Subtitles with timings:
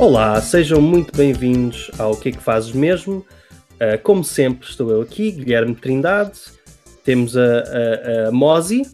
[0.00, 3.18] Olá, sejam muito bem-vindos ao Que é que Fazes Mesmo.
[3.74, 6.40] Uh, como sempre, estou eu aqui, Guilherme Trindade.
[7.04, 8.90] Temos a, a, a Mozi.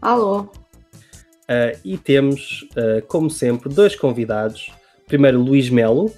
[0.00, 0.40] Alô.
[0.40, 4.72] Uh, e temos, uh, como sempre, dois convidados.
[5.06, 6.10] Primeiro, Luís Melo.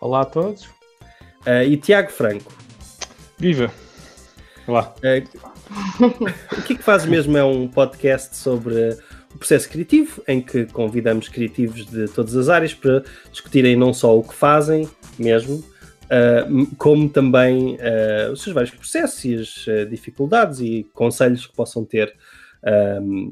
[0.00, 0.68] Olá a todos.
[1.66, 2.52] e Tiago Franco.
[3.36, 3.72] Viva!
[4.68, 4.94] Olá.
[6.00, 8.96] o que é que fazes mesmo é um podcast sobre
[9.34, 14.18] o processo criativo, em que convidamos criativos de todas as áreas para discutirem não só
[14.18, 15.64] o que fazem mesmo,
[16.10, 21.54] uh, como também uh, os seus vários processos e as uh, dificuldades e conselhos que
[21.54, 22.14] possam ter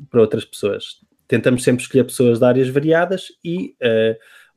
[0.09, 1.01] para outras pessoas.
[1.27, 3.74] Tentamos sempre escolher pessoas de áreas variadas e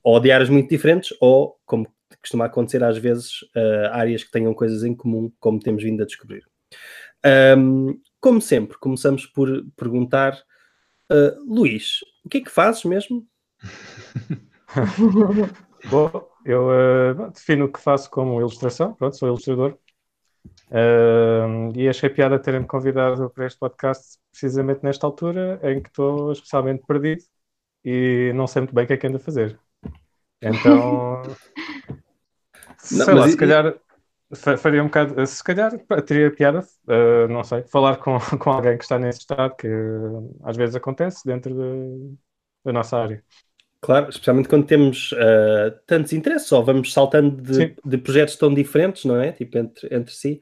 [0.02, 1.86] ou de áreas muito diferentes, ou, como
[2.22, 3.40] costuma acontecer às vezes,
[3.92, 6.46] áreas que tenham coisas em comum, como temos vindo a descobrir.
[8.22, 10.42] Como sempre, começamos por perguntar
[11.12, 13.28] Uh, Luís, o que é que fazes mesmo?
[15.90, 19.78] Bom, eu uh, defino o que faço como ilustração, pronto, sou ilustrador.
[20.70, 26.32] Uh, e achei piada terem-me convidado para este podcast precisamente nesta altura em que estou
[26.32, 27.22] especialmente perdido
[27.84, 29.60] e não sei muito bem o que é que ando a fazer.
[30.42, 31.24] Então,
[32.90, 33.76] não, sei lá, se calhar
[34.36, 35.72] faria um bocado, se calhar
[36.06, 40.40] teria piada, uh, não sei, falar com, com alguém que está nesse estado, que uh,
[40.44, 42.16] às vezes acontece dentro de,
[42.64, 43.24] da nossa área.
[43.82, 49.06] Claro, especialmente quando temos uh, tantos interesses, ou vamos saltando de, de, projetos tão diferentes,
[49.06, 49.32] não é?
[49.32, 50.40] Tipo, entre, entre si.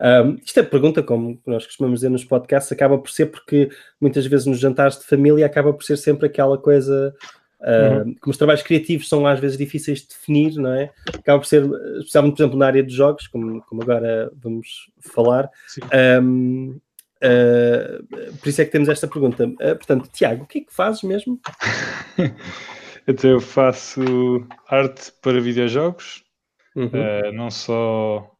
[0.00, 3.68] Um, isto é pergunta, como nós costumamos dizer nos podcasts, acaba por ser porque
[4.00, 7.14] muitas vezes nos jantares de família acaba por ser sempre aquela coisa
[7.60, 8.14] uhum.
[8.20, 10.90] Como os trabalhos criativos são às vezes difíceis de definir, não é?
[11.14, 11.64] Acaba por ser,
[11.98, 15.50] especialmente, por exemplo, na área de jogos, como, como agora vamos falar.
[16.22, 16.78] Um,
[17.22, 19.46] uh, ah, por isso é que temos esta pergunta.
[19.46, 21.40] Uh, portanto, Tiago, o que é que fazes mesmo?
[23.06, 26.24] então, eu faço arte para videojogos,
[26.74, 26.86] uhum.
[26.86, 28.30] uh, não só,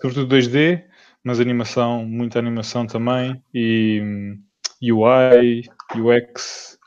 [0.00, 0.84] sobretudo 2D,
[1.22, 4.38] mas animação, muita animação também, e um,
[4.82, 5.64] UI,
[5.96, 6.79] UX, eh,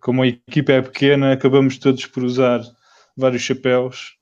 [0.00, 2.60] como a equipa é pequena, acabamos todos por usar
[3.16, 4.18] vários chapéus.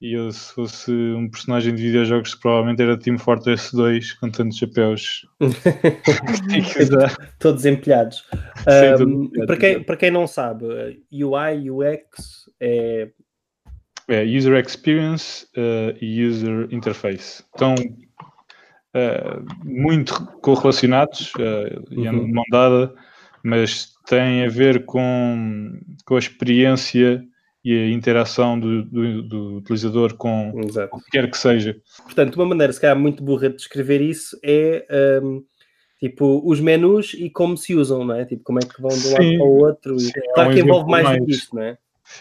[0.00, 4.58] E eu, se fosse um personagem de videojogos, provavelmente era Team Fortress 2 com tantos
[4.58, 5.26] chapéus.
[7.40, 8.22] todos empilhados.
[9.00, 10.66] um, para, quem, para quem não sabe,
[11.10, 13.10] UI, UX é.
[14.08, 17.42] É User Experience uh, e User Interface.
[17.42, 22.94] Estão uh, muito correlacionados uh, e andam de mão dada,
[23.46, 27.22] mas tem a ver com, com a experiência
[27.64, 30.96] e a interação do, do, do utilizador com Exato.
[30.96, 31.76] o que quer que seja.
[32.02, 34.84] Portanto, uma maneira, se calhar, muito burra de descrever isso é
[35.22, 35.44] um,
[36.00, 38.24] tipo os menus e como se usam, não é?
[38.24, 40.00] Tipo, como é que vão de um lado para o outro.
[40.00, 41.78] Sim, e, claro é um que envolve mais, mais do que isto, não é?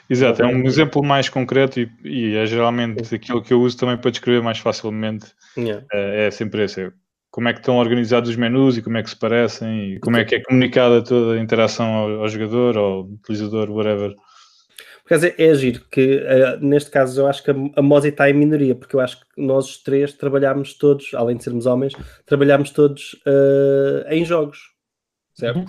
[0.10, 3.98] Exato, é um exemplo mais concreto e, e, é geralmente aquilo que eu uso também
[3.98, 5.28] para descrever mais facilmente.
[5.58, 5.86] Yeah.
[5.92, 6.92] É, é sempre esse
[7.36, 10.16] como é que estão organizados os menus e como é que se parecem e como
[10.16, 14.16] é que é comunicada toda a interação ao, ao jogador, ao utilizador, whatever.
[15.04, 18.08] Por acaso é, é giro, que uh, neste caso eu acho que a, a Mozi
[18.08, 21.66] está em minoria, porque eu acho que nós os três trabalhámos todos, além de sermos
[21.66, 21.92] homens,
[22.26, 24.72] trabalhámos todos uh, em jogos,
[25.34, 25.60] certo?
[25.60, 25.66] Uhum.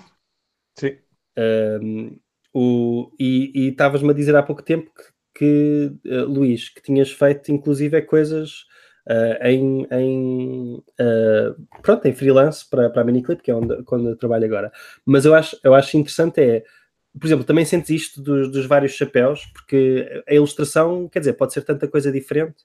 [0.78, 0.98] Sim.
[1.36, 2.20] Uh,
[2.54, 4.92] o, e estavas-me a dizer há pouco tempo
[5.34, 8.66] que, que uh, Luís, que tinhas feito inclusive coisas
[9.06, 14.10] uh, em, em uh, pronto, em freelance para, para a Miniclip, que é onde, quando
[14.10, 14.72] eu trabalho agora.
[15.04, 16.64] Mas eu acho, eu acho interessante é,
[17.18, 21.52] por exemplo, também sentes isto dos, dos vários chapéus, porque a ilustração, quer dizer, pode
[21.52, 22.64] ser tanta coisa diferente?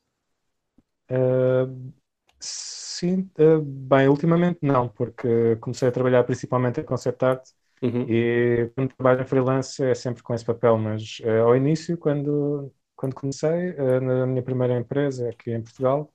[1.10, 1.92] Uh,
[2.40, 3.30] sim,
[3.64, 7.44] bem, ultimamente não, porque comecei a trabalhar principalmente em concept art
[7.82, 8.06] uhum.
[8.10, 13.14] e quando trabalho em freelance é sempre com esse papel, mas ao início, quando, quando
[13.14, 16.12] comecei na minha primeira empresa aqui em Portugal,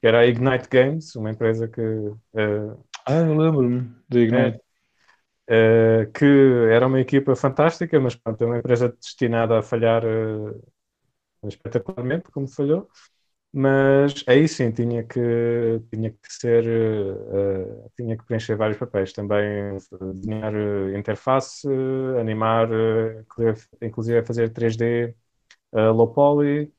[0.00, 1.80] que era a Ignite Games, uma empresa que.
[1.80, 4.60] Uh, ah, eu lembro-me da Ignite.
[5.48, 6.24] É, uh, que
[6.70, 10.62] era uma equipa fantástica, mas pronto, é uma empresa destinada a falhar uh,
[11.46, 12.88] espetacularmente, como falhou.
[13.52, 15.20] Mas aí sim tinha que,
[15.90, 16.64] tinha que ser,
[17.96, 19.76] tinha que preencher vários papéis também,
[20.14, 20.54] desenhar
[20.96, 21.66] interface,
[22.20, 22.68] animar,
[23.82, 25.16] inclusive fazer 3D,
[25.72, 26.72] low poly,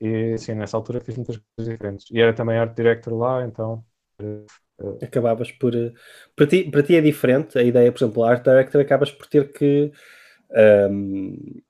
[0.00, 2.06] e sim, nessa altura fiz muitas coisas diferentes.
[2.10, 3.84] E era também art director lá, então.
[4.20, 4.46] Uh,
[5.02, 5.74] Acabavas por.
[5.74, 5.92] Uh,
[6.36, 9.52] para, ti, para ti é diferente a ideia, por exemplo, art director acabas por ter
[9.52, 9.90] que.
[10.90, 11.60] Um,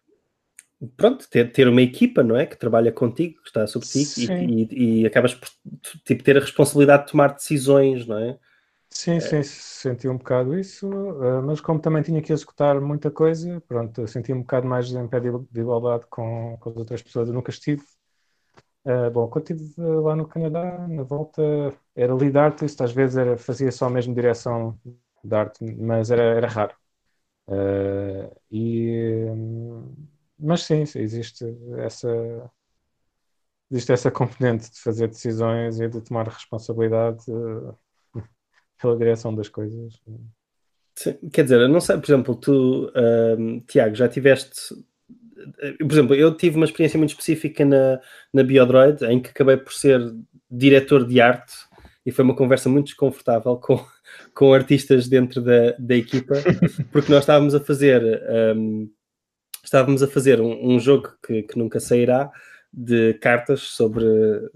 [0.97, 2.45] pronto, ter, ter uma equipa, não é?
[2.45, 5.49] Que trabalha contigo, que está sobre ti e, e, e, acabas por
[6.05, 8.39] tipo, ter a responsabilidade de tomar decisões, não é?
[8.91, 9.21] Sim, é.
[9.21, 10.89] sim, senti um bocado isso,
[11.45, 15.21] mas como também tinha que executar muita coisa, pronto, senti um bocado mais em pé
[15.21, 15.29] de
[15.61, 17.29] igualdade com, com as outras pessoas.
[17.29, 17.83] Eu nunca estive.
[18.88, 21.43] Uh, bom, quando estive lá no Canadá, na volta,
[21.94, 24.81] era lead artist, às vezes era, fazia só mesmo direção
[25.23, 26.75] de arte, mas era, era raro.
[27.49, 29.26] Uh, e,
[30.38, 31.44] mas sim, existe
[31.79, 32.50] essa,
[33.70, 37.25] existe essa componente de fazer decisões e de tomar responsabilidade
[38.81, 40.00] pela direção das coisas.
[40.94, 42.90] Sim, quer dizer, eu não sei, por exemplo, tu,
[43.67, 44.75] Tiago, já tiveste.
[45.79, 48.00] Por exemplo, eu tive uma experiência muito específica na,
[48.32, 50.00] na Biodroid, em que acabei por ser
[50.50, 51.55] diretor de arte
[52.05, 53.85] e foi uma conversa muito desconfortável com,
[54.35, 56.35] com artistas dentro da, da equipa,
[56.90, 58.02] porque nós estávamos a fazer
[58.56, 58.90] um,
[59.62, 62.31] estávamos a fazer um, um jogo que, que nunca sairá,
[62.73, 64.05] de cartas sobre,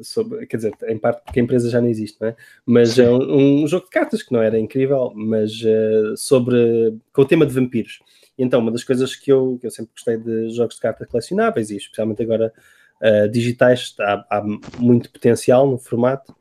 [0.00, 2.36] sobre, quer dizer, em parte porque a empresa já não existe, não é?
[2.64, 7.22] Mas é um, um jogo de cartas que não era incrível, mas uh, sobre, com
[7.22, 8.00] o tema de vampiros.
[8.36, 11.08] E então, uma das coisas que eu, que eu sempre gostei de jogos de cartas
[11.08, 12.52] colecionáveis, e especialmente agora
[13.00, 14.42] uh, digitais, há, há,
[14.78, 16.34] muito potencial no formato,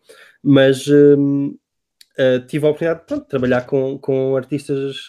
[0.43, 1.57] mas uh,
[2.47, 5.07] tive a oportunidade pronto, de trabalhar com, com artistas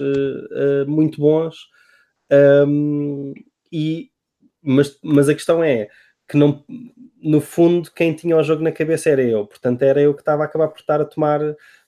[0.87, 1.69] muito bons,
[2.67, 3.35] um,
[3.71, 4.11] e,
[4.63, 5.89] mas, mas a questão é,
[6.27, 6.65] que não,
[7.23, 10.43] no fundo, quem tinha o jogo na cabeça era eu, portanto, era eu que estava
[10.43, 11.41] a acabar por estar a tomar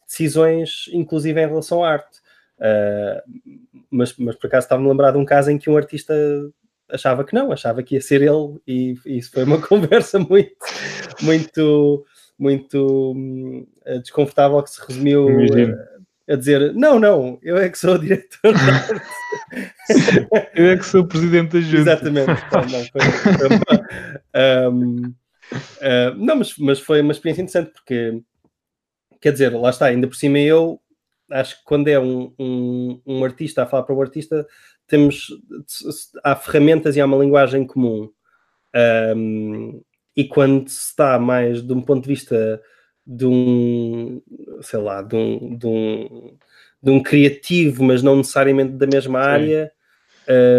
[0.07, 2.21] decisões, inclusive em relação à arte.
[2.59, 3.64] Uh,
[3.95, 6.13] mas, mas por acaso estava-me a lembrar de um caso em que um artista
[6.91, 10.57] achava que não, achava que ia ser ele, e, e isso foi uma conversa muito,
[11.23, 12.05] muito,
[12.39, 13.67] muito hum,
[14.03, 15.29] desconfortável que se resumiu
[16.29, 18.39] a dizer: Não, não, eu é que sou o diretor
[20.55, 21.93] eu é que sou o presidente da junta.
[21.93, 22.27] Exatamente.
[22.27, 23.01] Não, não, foi,
[24.71, 28.21] um, uh, não mas, mas foi uma experiência interessante porque,
[29.21, 30.81] quer dizer, lá está, ainda por cima eu
[31.35, 34.47] acho que quando é um, um, um artista a falar para o artista,
[34.87, 35.29] temos
[36.23, 38.11] há ferramentas e há uma linguagem comum.
[39.17, 39.83] Um,
[40.17, 42.63] e quando se está mais de um ponto de vista
[43.07, 44.23] de um,
[44.63, 46.37] sei lá, de um, de um,
[46.83, 49.29] de um criativo, mas não necessariamente da mesma Sim.
[49.29, 49.73] área.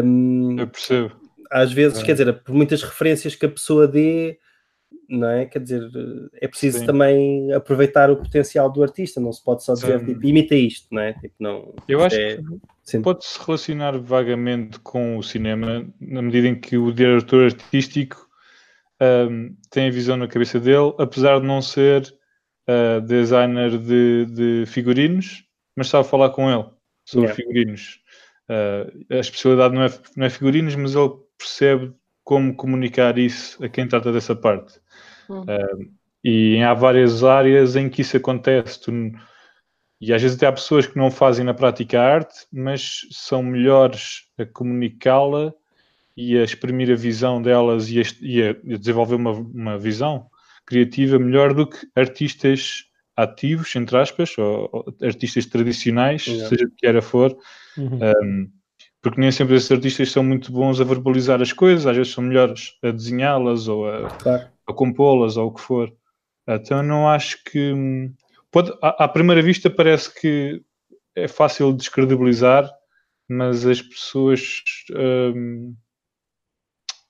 [0.03, 1.11] Um, Eu percebo.
[1.49, 2.03] Às vezes, é.
[2.03, 4.37] quer dizer, por muitas referências que a pessoa dê,
[5.09, 5.45] não é?
[5.45, 5.81] Quer dizer,
[6.41, 6.85] é preciso Sim.
[6.85, 10.05] também aproveitar o potencial do artista, não se pode só dizer, Sim.
[10.05, 11.13] tipo, imita isto, não é?
[11.13, 12.37] Tipo, não, Eu acho é...
[12.85, 18.25] que pode-se relacionar vagamente com o cinema, na medida em que o diretor artístico
[19.01, 22.13] um, tem a visão na cabeça dele, apesar de não ser
[22.69, 25.43] uh, designer de, de, figurinos,
[25.75, 26.65] mas sabe falar com ele
[27.05, 27.35] sobre yeah.
[27.35, 27.99] figurinos.
[28.49, 31.93] Uh, a especialidade não é, não é figurinos, mas ele percebe
[32.25, 34.81] como comunicar isso a quem trata dessa parte.
[35.29, 35.43] Uhum.
[35.43, 35.91] Uh,
[36.23, 38.81] e há várias áreas em que isso acontece.
[38.81, 38.91] Tu,
[40.01, 43.43] e às vezes até há pessoas que não fazem na prática a arte, mas são
[43.43, 45.53] melhores a comunicá-la
[46.17, 50.27] e a exprimir a visão delas e a, e a desenvolver uma, uma visão
[50.65, 52.85] criativa melhor do que artistas
[53.15, 57.37] ativos, entre aspas, ou, ou artistas tradicionais, seja o que era for,
[57.77, 57.99] uhum.
[58.23, 58.51] um,
[59.05, 62.23] porque nem sempre esses artistas são muito bons a verbalizar as coisas, às vezes são
[62.23, 64.47] melhores a desenhá-las ou a, claro.
[64.65, 65.93] a compô-las ou o que for.
[66.47, 67.71] Então não acho que.
[67.71, 68.11] Hum,
[68.51, 70.59] pode, à, à primeira vista parece que
[71.15, 72.67] é fácil descredibilizar,
[73.29, 74.63] mas as pessoas.
[74.91, 75.75] Um,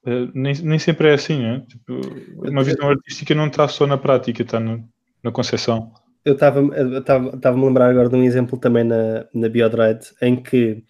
[0.08, 1.66] Uh, nem, nem sempre é assim, né?
[1.68, 2.00] Tipo,
[2.48, 4.80] uma visão artística não está só na prática, está na,
[5.24, 5.92] na concepção.
[6.24, 6.70] Eu estava-me
[7.44, 10.84] a lembrar agora de um exemplo também na, na Biodroid, em que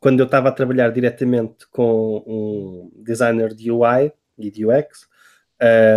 [0.00, 5.08] quando eu estava a trabalhar diretamente com um designer de UI e de UX,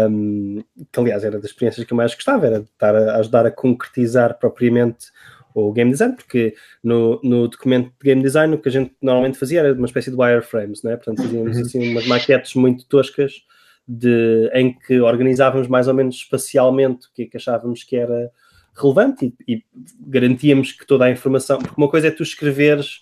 [0.10, 3.46] um, que aliás era das experiências que eu mais gostava, era de estar a ajudar
[3.46, 5.08] a concretizar propriamente
[5.54, 9.38] o game design, porque no, no documento de game design o que a gente normalmente
[9.38, 10.96] fazia era uma espécie de wireframes, né?
[10.96, 11.64] portanto fazíamos uhum.
[11.64, 13.44] assim umas maquetes muito toscas
[13.88, 18.32] de, em que organizávamos mais ou menos espacialmente o que, é que achávamos que era
[18.76, 19.64] relevante e, e,
[20.00, 23.02] garantíamos que toda a informação, porque uma coisa é tu escreveres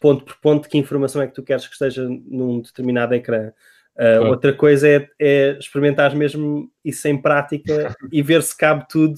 [0.00, 3.52] ponto por ponto que informação é que tu queres que esteja num determinado ecrã.
[3.96, 9.14] Uh, Outra coisa é, é experimentar mesmo isso em prática e ver se cabe tudo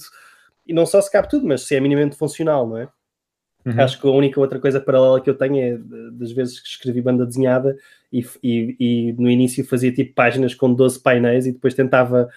[0.66, 2.88] e não só se cabe tudo, mas se é minimamente funcional, não é?
[3.64, 3.80] Uhum.
[3.80, 5.78] Acho que a única outra coisa paralela que eu tenho é
[6.12, 7.76] das vezes que escrevi banda desenhada
[8.12, 12.28] e, e, e no início fazia tipo páginas com 12 painéis e depois tentava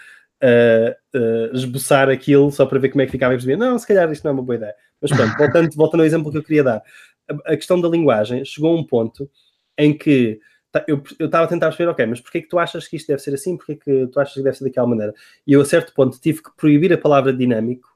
[0.43, 3.87] uh, uh, esboçar aquilo só para ver como é que ficava e percebia, não, se
[3.87, 4.75] calhar isto não é uma boa ideia.
[5.01, 6.83] Mas pronto, voltando, voltando ao exemplo que eu queria dar,
[7.29, 9.29] a, a questão da linguagem chegou a um ponto
[9.77, 10.39] em que
[10.87, 13.33] eu estava a tentar perceber, ok, mas porquê que tu achas que isto deve ser
[13.33, 13.55] assim?
[13.55, 15.13] Porquê que tu achas que deve ser daquela maneira?
[15.47, 17.95] E eu a certo ponto tive que proibir a palavra dinâmico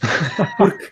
[0.56, 0.90] Porque,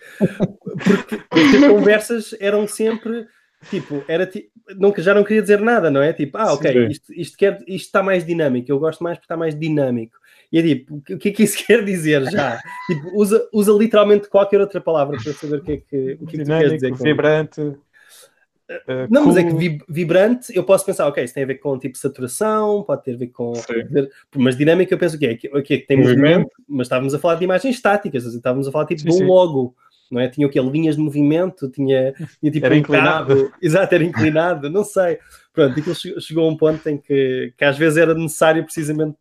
[0.84, 3.26] porque, porque as conversas eram sempre
[3.70, 4.30] tipo, era
[4.76, 6.12] nunca, já não queria dizer nada, não é?
[6.12, 9.36] Tipo, ah, ok, isto, isto, quer, isto está mais dinâmico, eu gosto mais porque está
[9.36, 10.16] mais dinâmico.
[10.50, 12.60] E é tipo, o que é que isso quer dizer já?
[12.86, 16.36] tipo, usa, usa literalmente qualquer outra palavra para saber o que é que, o que,
[16.36, 16.94] é que tu queres dizer.
[16.94, 17.60] Vibrante.
[17.60, 19.32] Uh, não, cool.
[19.32, 22.82] mas é que vibrante, eu posso pensar, ok, isso tem a ver com tipo saturação,
[22.82, 23.54] pode ter a ver com.
[23.54, 25.36] Ver, mas dinâmica, eu penso o quê?
[25.36, 28.72] Que, okay, que tem movimento, movimento, mas estávamos a falar de imagens estáticas, estávamos a
[28.72, 29.24] falar tipo sim, de um sim.
[29.24, 29.74] logo
[30.10, 30.28] não é?
[30.28, 30.60] Tinha o quê?
[30.60, 33.36] Linhas de movimento, tinha, tinha tipo era um inclinado.
[33.36, 33.52] Carro.
[33.60, 35.18] Exato, era inclinado, não sei.
[35.52, 39.18] Pronto, aquilo chegou a um ponto em que, que às vezes era necessário precisamente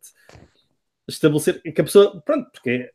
[1.08, 2.90] estabelecer que a pessoa, pronto, porque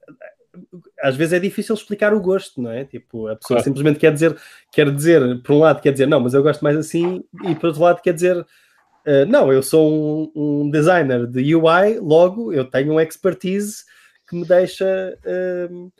[1.01, 2.85] às vezes é difícil explicar o gosto, não é?
[2.85, 3.63] Tipo, a pessoa claro.
[3.63, 4.37] simplesmente quer dizer,
[4.71, 7.67] quer dizer, por um lado quer dizer, não, mas eu gosto mais assim, e por
[7.67, 12.65] outro lado quer dizer, uh, não, eu sou um, um, designer de UI, logo eu
[12.65, 13.83] tenho um expertise
[14.27, 15.91] que me deixa uh,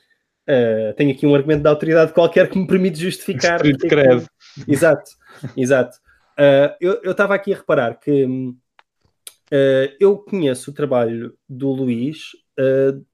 [0.44, 3.64] Uh, tenho aqui um argumento da autoridade qualquer que me permite justificar.
[3.64, 4.28] de credo.
[4.68, 5.10] Exato,
[5.56, 5.98] exato.
[6.82, 8.28] Eu estava aqui a reparar que
[9.52, 12.32] uh, eu conheço o trabalho do Luís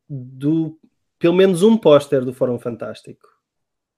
[0.09, 0.77] do
[1.17, 3.27] pelo menos um póster do Fórum Fantástico.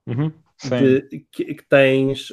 [0.08, 0.32] Uhum,
[0.64, 2.30] de, que, que, tens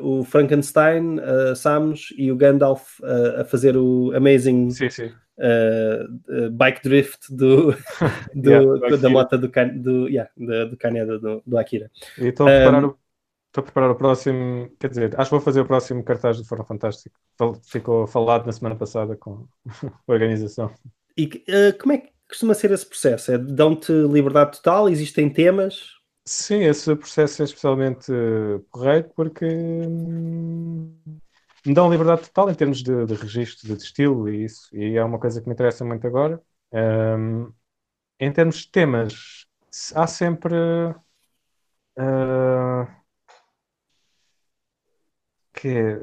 [0.00, 3.00] o Frankenstein, uh, Samus e o Gandalf
[3.38, 7.72] a fazer o Amazing sim, sim uh, bike drift do,
[8.34, 11.90] do yeah, da moto do, do, yeah, do, do Kaneda, do, do Akira.
[12.18, 12.96] E estou a preparar um, o
[13.56, 16.44] Estou a preparar o próximo, quer dizer, acho que vou fazer o próximo cartaz do
[16.44, 17.18] Fórum Fantástico.
[17.64, 19.48] Ficou falado na semana passada com
[20.06, 20.70] a organização.
[21.16, 23.32] E uh, como é que costuma ser esse processo?
[23.32, 24.90] É, Dão-te liberdade total?
[24.90, 25.94] Existem temas?
[26.26, 28.12] Sim, esse processo é especialmente
[28.70, 30.94] correto porque hum,
[31.64, 35.02] me dão liberdade total em termos de, de registro, de estilo e isso, e é
[35.02, 36.42] uma coisa que me interessa muito agora.
[36.70, 37.50] Um,
[38.20, 39.46] em termos de temas,
[39.94, 40.54] há sempre.
[41.98, 43.05] Uh,
[45.56, 46.00] que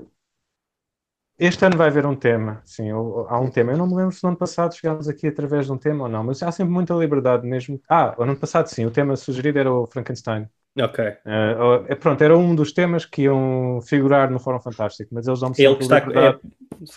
[1.37, 3.71] este ano vai haver um tema, sim, há um tema.
[3.71, 6.09] Eu não me lembro se no ano passado chegámos aqui através de um tema ou
[6.09, 7.81] não, mas há sempre muita liberdade mesmo.
[7.89, 10.47] Ah, no ano passado sim, o tema sugerido era o Frankenstein.
[10.79, 11.05] Ok.
[11.05, 15.55] Uh, pronto, era um dos temas que iam figurar no Fórum Fantástico, mas eles dão-me
[15.55, 16.39] sempre está, liberdade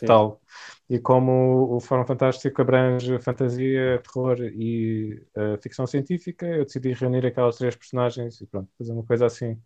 [0.02, 0.40] é, tal.
[0.88, 7.26] E como o Fórum Fantástico abrange fantasia, terror e uh, ficção científica, eu decidi reunir
[7.26, 9.58] aquelas três personagens e pronto, fazer uma coisa assim.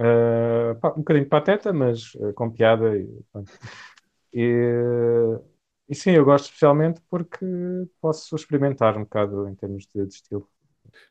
[0.00, 3.06] Uh, pá, um bocadinho pateta, mas uh, com piada e,
[4.32, 5.38] e,
[5.90, 7.44] e, sim, eu gosto especialmente porque
[8.00, 10.48] posso experimentar um bocado em termos de, de estilo.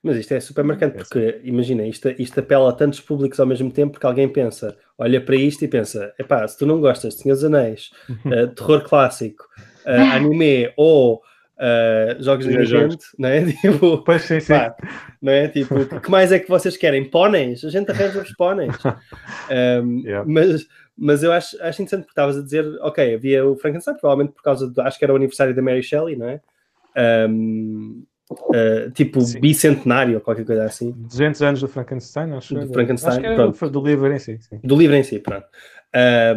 [0.02, 3.46] Mas isto é super marcante, é porque imagina, isto, isto apela a tantos públicos ao
[3.46, 7.14] mesmo tempo, porque alguém pensa, olha para isto e pensa: epá, se tu não gostas
[7.14, 7.92] de Senhor dos Anéis,
[8.26, 9.48] uh, terror clássico,
[9.86, 11.22] anime ou
[11.60, 13.46] uh, jogos de gente, não é?
[13.52, 14.54] Tipo, pois sim, sim.
[14.54, 14.76] Pá,
[15.22, 15.48] não é?
[15.48, 17.10] Tipo, o que mais é que vocês querem?
[17.10, 17.64] Póneis?
[17.64, 18.76] A gente arranja os póneis.
[19.52, 20.24] Um, yeah.
[20.28, 24.34] mas, mas eu acho, acho interessante porque estavas a dizer, ok, havia o Frankenstein, provavelmente
[24.34, 26.40] por causa do, acho que era o aniversário da Mary Shelley, não é?
[27.28, 29.40] Um, Uh, tipo sim.
[29.40, 30.92] bicentenário ou qualquer coisa assim.
[30.92, 32.54] 200 anos do Frankenstein, acho.
[32.54, 33.70] Do Frankenstein, acho que pronto.
[33.72, 34.38] do livro em si.
[34.40, 34.60] Sim.
[34.64, 35.48] Do livro em si, pronto.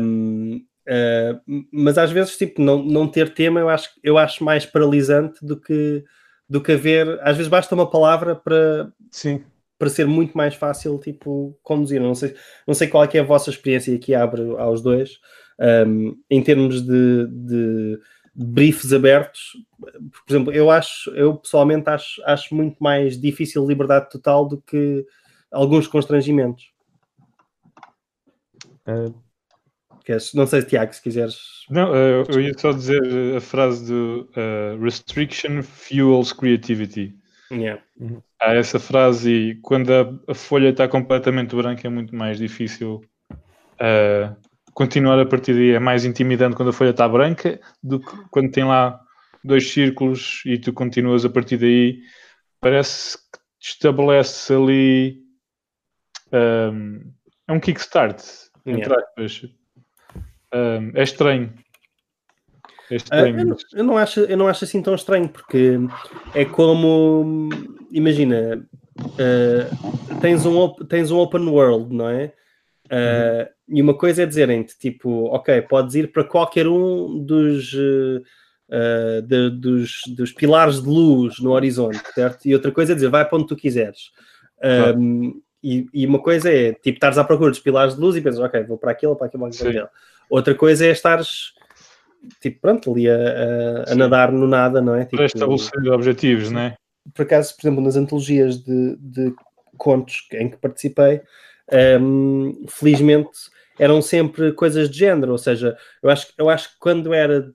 [0.00, 4.66] Um, uh, mas às vezes, tipo, não, não ter tema eu acho, eu acho mais
[4.66, 6.04] paralisante do que,
[6.48, 7.18] do que haver.
[7.22, 9.44] Às vezes basta uma palavra para, sim.
[9.78, 12.00] para ser muito mais fácil, tipo, conduzir.
[12.00, 12.34] Não sei,
[12.66, 15.18] não sei qual é, é a vossa experiência aqui abre aos dois,
[15.86, 17.98] um, em termos de, de
[18.34, 19.52] briefs abertos.
[19.80, 25.04] Por exemplo, eu acho, eu pessoalmente acho, acho muito mais difícil liberdade total do que
[25.50, 26.72] alguns constrangimentos.
[28.86, 29.14] Uh,
[30.35, 31.37] não sei, Tiago, se quiseres.
[31.71, 37.14] Não, uh, eu ia só dizer a frase do uh, Restriction fuels creativity.
[37.50, 37.82] Yeah.
[38.40, 43.02] Há essa frase e quando a, a, folha está completamente branca é muito mais difícil
[43.30, 44.35] uh,
[44.73, 48.50] continuar a partir daí é mais intimidante quando a folha está branca do que quando
[48.50, 48.99] tem lá
[49.44, 52.00] dois círculos e tu continuas a partir daí.
[52.61, 55.23] Parece que estabelece ali.
[56.32, 57.12] Um,
[57.47, 58.23] é um kickstart,
[58.64, 59.04] entre yeah.
[59.18, 59.50] aspas.
[60.52, 61.52] Um, é estranho.
[62.90, 63.37] É estranho.
[63.37, 65.78] Uh, eu, não, eu, não, acho, eu não acho assim tão estranho, porque
[66.35, 67.49] é como.
[67.90, 68.66] Imagina,
[69.00, 72.32] uh, tens, um, tens um open world, não é?
[72.87, 79.23] Uh, e uma coisa é dizerem-te, tipo, ok, podes ir para qualquer um dos, uh,
[79.26, 82.44] de, dos, dos, pilares de luz no horizonte, certo?
[82.47, 84.11] E outra coisa é dizer, vai para onde tu quiseres.
[84.97, 88.21] Um, e, e, uma coisa é, tipo, estares à procura dos pilares de luz e
[88.21, 89.88] pensas, ok, vou para aquilo, para aquilo, para aquilo.
[90.32, 91.52] Outra coisa é estares,
[92.40, 95.04] tipo, pronto, ali a, a, a nadar no nada, não é?
[95.04, 96.76] Tipo, para estabelecer objetivos, não é?
[97.12, 99.34] Por acaso, por exemplo, nas antologias de, de
[99.76, 101.20] contos em que participei,
[102.00, 103.30] um, felizmente
[103.78, 107.52] eram sempre coisas de género, ou seja, eu acho, eu acho que quando era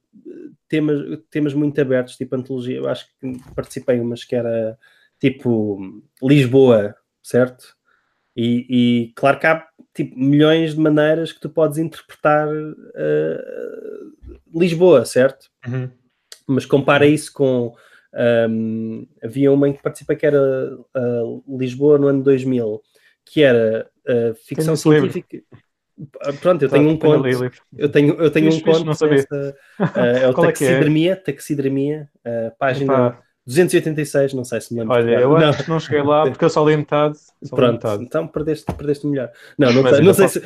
[0.70, 4.78] temas, temas muito abertos, tipo antologia, eu acho que participei umas que era
[5.20, 5.80] tipo
[6.22, 7.77] Lisboa, certo?
[8.38, 14.14] E, e claro que há tipo, milhões de maneiras que tu podes interpretar uh,
[14.54, 15.50] Lisboa, certo?
[15.68, 15.90] Uhum.
[16.46, 17.74] Mas compara isso com.
[18.50, 22.82] Um, havia uma em que participei que era uh, Lisboa no ano 2000,
[23.26, 25.42] que era uh, ficção científica.
[26.40, 27.28] Pronto, eu tenho um conto.
[27.76, 28.94] Eu tenho, eu tenho um conto.
[28.94, 29.26] Sabia.
[29.96, 31.16] é o é Taxidermia, é?
[31.16, 32.10] Taxidermia,
[32.60, 33.18] página.
[33.48, 34.94] 286, não sei se me lembro.
[34.94, 37.18] Olha, eu acho que não cheguei lá porque eu só li metade.
[37.18, 38.04] Só Pronto, metade.
[38.04, 39.32] então perdeste, perdeste melhor.
[39.58, 40.44] Não, não, sei, não sei se.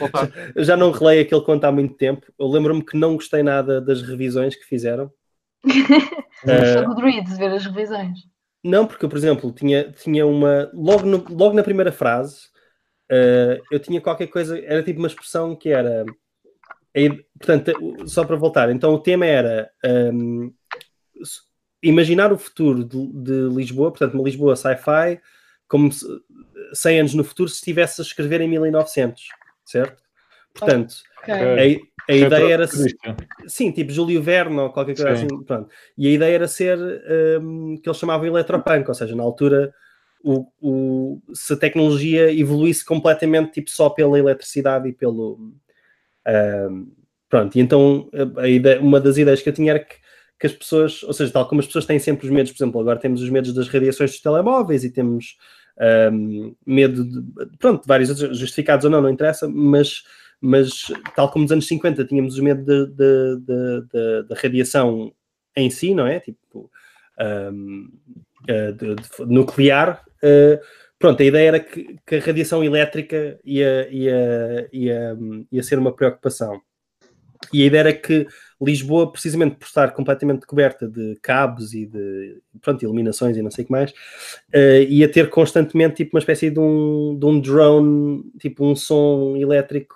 [0.56, 2.32] Eu já não relei aquele conto há muito tempo.
[2.38, 5.12] Eu lembro-me que não gostei nada das revisões que fizeram.
[5.66, 8.20] uh, do Druids ver as revisões.
[8.64, 10.70] Não, porque, por exemplo, tinha, tinha uma.
[10.72, 12.50] Logo, no, logo na primeira frase,
[13.12, 14.64] uh, eu tinha qualquer coisa.
[14.64, 16.06] Era tipo uma expressão que era.
[17.40, 17.74] Portanto,
[18.06, 19.72] só para voltar, então o tema era.
[19.84, 20.54] Um,
[21.82, 25.20] imaginar o futuro de, de Lisboa, portanto, uma Lisboa sci-fi,
[25.68, 26.06] como se,
[26.74, 29.24] 100 anos no futuro, se estivesse a escrever em 1900,
[29.66, 30.02] certo?
[30.54, 31.34] Portanto, okay.
[32.08, 32.68] a, a ideia era.
[33.48, 35.26] Sim, tipo Júlio Verne ou qualquer coisa sim.
[35.26, 35.44] assim.
[35.44, 35.70] Pronto.
[35.98, 36.78] E a ideia era ser
[37.42, 39.74] um, que eles chamavam eletropunk, ou seja, na altura.
[40.24, 45.52] O, o, se a tecnologia evoluísse completamente tipo só pela eletricidade e pelo
[46.70, 46.92] um,
[47.28, 48.08] pronto, e então
[48.38, 49.96] a, a ideia, uma das ideias que eu tinha era que
[50.42, 52.82] que as pessoas, ou seja, tal como as pessoas têm sempre os medos, por exemplo,
[52.82, 55.38] agora temos os medos das radiações dos telemóveis e temos
[56.12, 60.04] um, medo de, pronto, vários outros, justificados ou não, não interessa, mas,
[60.42, 65.14] mas tal como nos anos 50 tínhamos o medo da radiação
[65.56, 66.20] em si, não é?
[66.20, 66.72] Tipo,
[67.54, 67.92] um,
[68.48, 70.60] eh, de, de, nuclear, uh,
[70.98, 75.18] pronto, a ideia era que, que a radiação elétrica ia, ia, ia,
[75.52, 76.60] ia ser uma preocupação.
[77.54, 78.26] E a ideia era que
[78.62, 83.64] Lisboa, precisamente por estar completamente coberta de cabos e de pronto, iluminações e não sei
[83.64, 88.24] o que mais, uh, ia ter constantemente tipo uma espécie de um, de um drone,
[88.40, 89.96] tipo um som elétrico,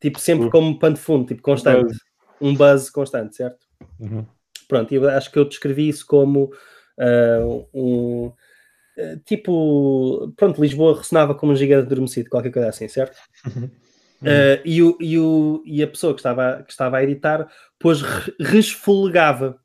[0.00, 0.50] tipo sempre uhum.
[0.50, 1.96] como pano de fundo, tipo constante,
[2.40, 3.66] um buzz constante, certo?
[3.98, 4.24] Uhum.
[4.68, 6.52] Pronto, eu acho que eu descrevi isso como
[6.96, 13.16] uh, um uh, tipo, pronto, Lisboa ressonava como um gigante adormecido, qualquer coisa assim, certo?
[14.22, 14.28] Uhum.
[14.28, 17.50] Uh, e, o, e, o, e a pessoa que estava, que estava a editar
[17.80, 18.02] depois
[18.38, 19.58] resfolegava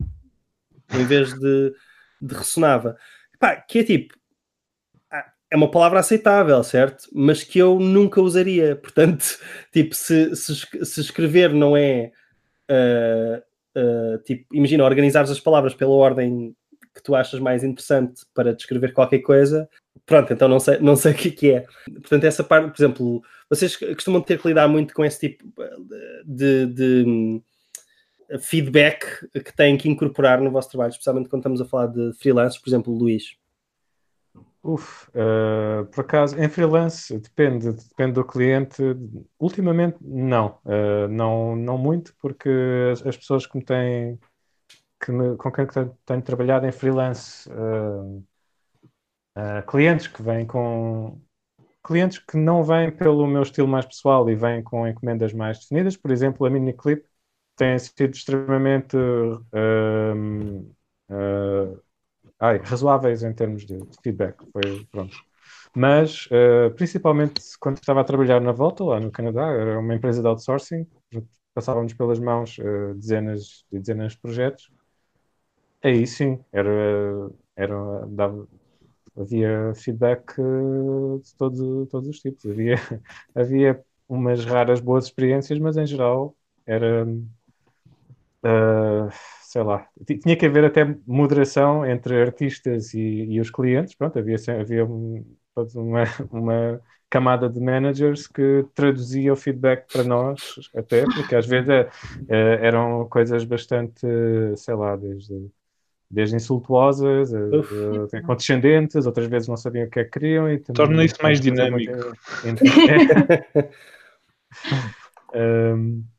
[0.93, 1.73] em vez de,
[2.21, 2.95] de ressonava.
[3.34, 4.15] Epá, que é tipo,
[5.12, 7.10] ah, é uma palavra aceitável, certo?
[7.13, 8.78] Mas que eu nunca usaria.
[8.78, 9.38] Portanto,
[9.71, 12.13] tipo, se, se, se escrever não é
[12.71, 13.43] uh,
[13.78, 16.56] uh, tipo, imagina organizares as palavras pela ordem
[16.93, 19.67] que tu achas mais interessante para descrever qualquer coisa,
[20.06, 21.65] pronto, então não sei, não sei o que, que é.
[21.86, 25.43] Portanto, essa parte, por exemplo, vocês costumam ter que lidar muito com esse tipo
[26.25, 27.43] de, de
[28.39, 32.61] feedback que têm que incorporar no vosso trabalho, especialmente quando estamos a falar de freelancers,
[32.61, 33.38] por exemplo, Luís.
[34.63, 38.81] Uf, uh, por acaso, em freelance depende, depende do cliente.
[39.39, 42.49] Ultimamente, não, uh, não, não muito, porque
[42.91, 44.19] as, as pessoas que me têm,
[44.99, 48.25] que me, com quem tenho, tenho trabalhado em freelance, uh,
[49.67, 51.21] clientes que vêm com
[51.85, 55.95] clientes que não vêm pelo meu estilo mais pessoal e vêm com encomendas mais definidas,
[55.95, 57.05] por exemplo, a Miniclip
[57.56, 60.60] tem sido extremamente uh,
[61.10, 61.82] uh,
[62.39, 64.38] ai, razoáveis em termos de feedback.
[64.52, 65.18] Foi, pronto.
[65.76, 70.22] Mas, uh, principalmente quando estava a trabalhar na Volta, lá no Canadá, era uma empresa
[70.22, 70.88] de outsourcing,
[71.54, 74.72] passávamos pelas mãos uh, dezenas e dezenas de projetos.
[75.84, 76.70] Aí sim, era,
[77.56, 78.48] era, dava,
[79.18, 82.46] havia feedback uh, de todo, todos os tipos.
[82.46, 82.76] Havia,
[83.36, 87.06] havia umas raras boas experiências, mas em geral era
[88.45, 89.10] uh,
[89.41, 93.95] sei lá, tinha que haver até moderação entre artistas e, e os clientes.
[93.95, 101.05] Pronto, havia, havia uma, uma camada de managers que traduzia o feedback para nós, até,
[101.05, 101.89] porque às vezes é,
[102.27, 104.05] é, eram coisas bastante,
[104.58, 105.49] sei lá, desde,
[106.12, 107.39] desde insultuosas, a,
[108.17, 110.49] a, condescendentes, outras vezes não sabiam o que é que queriam.
[110.49, 111.93] E Torna isso mais dinâmico.
[115.34, 116.03] um,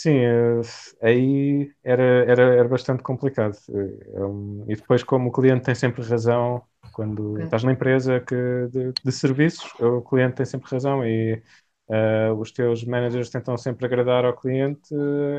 [0.00, 0.60] Sim, eh,
[1.02, 3.56] aí era, era, era bastante complicado.
[3.68, 8.36] Eh, e depois, como o cliente tem sempre razão, quando estás na empresa que,
[8.70, 11.42] de, de serviços, o cliente tem sempre razão e
[11.88, 14.94] uh, os teus managers tentam sempre agradar ao cliente,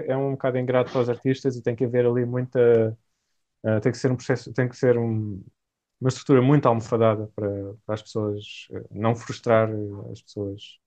[0.06, 2.98] é um bocado ingrato para os artistas e tem que haver ali muita.
[3.64, 5.42] Uh, tem que ser um processo, tem que ser um,
[6.02, 7.50] uma estrutura muito almofadada para,
[7.86, 9.70] para as pessoas não frustrar
[10.12, 10.80] as pessoas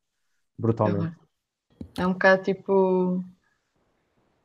[0.58, 1.16] brutalmente.
[1.96, 3.24] É um bocado tipo.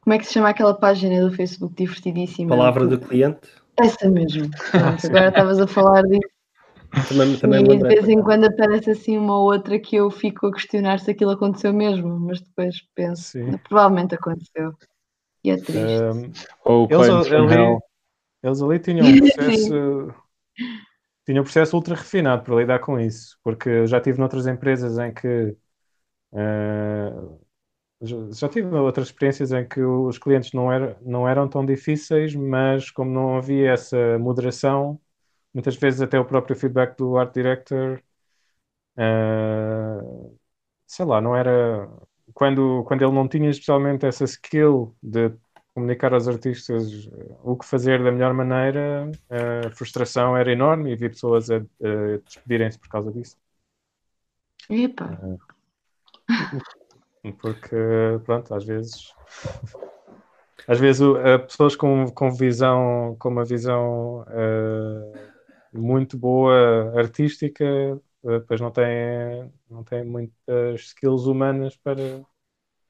[0.08, 2.56] Como é que se chama aquela página do Facebook divertidíssima?
[2.56, 3.50] Palavra do cliente?
[3.78, 4.50] Essa mesmo.
[5.04, 7.10] agora estavas a falar disso.
[7.10, 10.48] Também, também e de vez em quando aparece assim uma ou outra que eu fico
[10.48, 13.58] a questionar se aquilo aconteceu mesmo, mas depois penso, Sim.
[13.68, 14.72] provavelmente aconteceu.
[15.44, 15.76] E é triste.
[15.76, 16.32] Um,
[16.64, 17.78] oh, eles, ali,
[18.44, 20.14] eles ali tinham um processo.
[21.26, 24.98] tinham um processo ultra refinado para lidar com isso, porque eu já tive noutras empresas
[25.00, 25.54] em que
[26.32, 27.46] uh,
[28.02, 32.92] já tive outras experiências em que os clientes não, era, não eram tão difíceis, mas
[32.92, 35.00] como não havia essa moderação,
[35.54, 38.02] muitas vezes até o próprio feedback do art director,
[38.98, 40.38] uh,
[40.86, 41.90] sei lá, não era.
[42.34, 45.32] Quando, quando ele não tinha especialmente essa skill de
[45.74, 47.10] comunicar aos artistas
[47.44, 49.10] o que fazer da melhor maneira,
[49.66, 53.38] a frustração era enorme e havia pessoas a, a despedirem-se por causa disso.
[54.70, 55.18] Epa!
[55.24, 55.40] Uh,
[57.32, 57.76] porque,
[58.26, 59.14] pronto, às vezes.
[60.68, 61.00] Às vezes
[61.46, 65.18] pessoas com, com visão, com uma visão uh,
[65.72, 67.64] muito boa artística,
[68.22, 72.22] uh, depois não têm, não têm muitas skills humanas para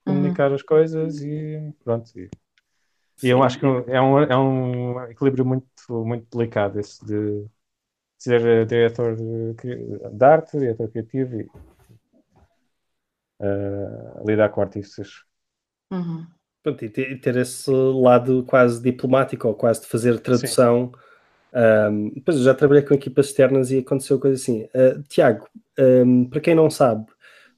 [0.03, 0.55] comunicar uhum.
[0.55, 2.09] as coisas e pronto.
[2.17, 2.31] E,
[3.21, 5.67] e eu acho que é um, é um equilíbrio muito,
[6.03, 7.45] muito delicado esse de
[8.17, 11.49] ser diretor de, de arte, diretor criativo e
[13.39, 15.23] uh, lidar com artistas.
[15.91, 16.25] Uhum.
[16.63, 20.91] Pronto, e ter esse lado quase diplomático ou quase de fazer tradução.
[21.53, 24.63] Um, depois eu já trabalhei com equipas externas e aconteceu coisa assim.
[24.65, 25.47] Uh, Tiago,
[25.79, 27.05] um, para quem não sabe,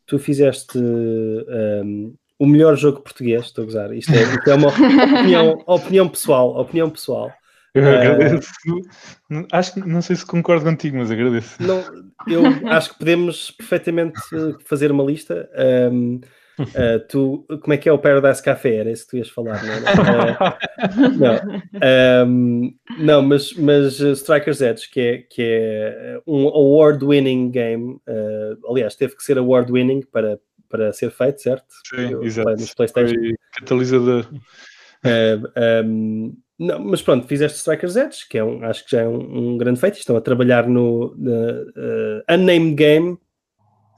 [0.05, 3.93] tu fizeste um, o melhor jogo português, estou a gozar.
[3.93, 7.31] Isto é, isto é uma opinião, opinião pessoal, opinião pessoal.
[7.73, 8.51] Eu uh, agradeço.
[9.51, 11.61] Acho que não sei se concordo contigo, mas agradeço.
[11.61, 11.83] Não,
[12.27, 14.19] eu acho que podemos perfeitamente
[14.65, 15.49] fazer uma lista.
[15.91, 18.75] Um, uh, ah, tu, como é que é o Paradise Café?
[18.77, 19.79] Era isso que tu ias falar, não é?
[21.17, 28.71] não, um, não mas, mas Strikers Edge, que é, que é um award-winning game, uh,
[28.71, 31.67] aliás, teve que ser award-winning para, para ser feito, certo?
[31.87, 32.49] Sim, exato.
[32.51, 33.15] Nos PlayStation.
[33.15, 34.27] Foi catalisador.
[35.05, 39.07] Uh, um, não, mas pronto, fizeste Strikers Edge, que é um, acho que já é
[39.07, 39.97] um, um grande feito.
[39.97, 43.17] Estão a trabalhar no, uh, Unnamed Game,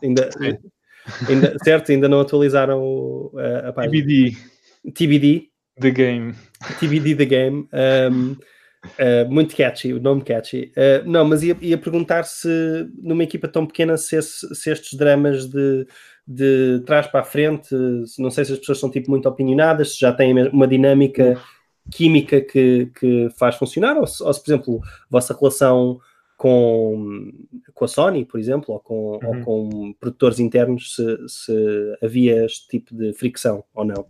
[0.04, 0.30] ainda,
[1.28, 1.92] ainda, certo?
[1.92, 3.94] Ainda não atualizaram uh, a página.
[3.94, 4.38] TBD.
[4.94, 5.48] TBD.
[5.80, 6.36] The Game.
[6.80, 7.68] TBD The Game.
[7.74, 10.72] Um, uh, muito catchy, o nome catchy.
[10.78, 14.94] Uh, não, mas ia, ia perguntar se numa equipa tão pequena se, esse, se estes
[14.94, 15.88] dramas de,
[16.28, 17.74] de trás para a frente,
[18.20, 21.42] não sei se as pessoas são tipo muito opinionadas, se já têm uma dinâmica
[21.92, 26.00] química que, que faz funcionar, ou se, ou se, por exemplo, a vossa relação
[26.42, 27.32] com,
[27.72, 29.28] com a Sony, por exemplo, ou com, uhum.
[29.28, 34.08] ou com produtores internos, se, se, havia este tipo de fricção ou não?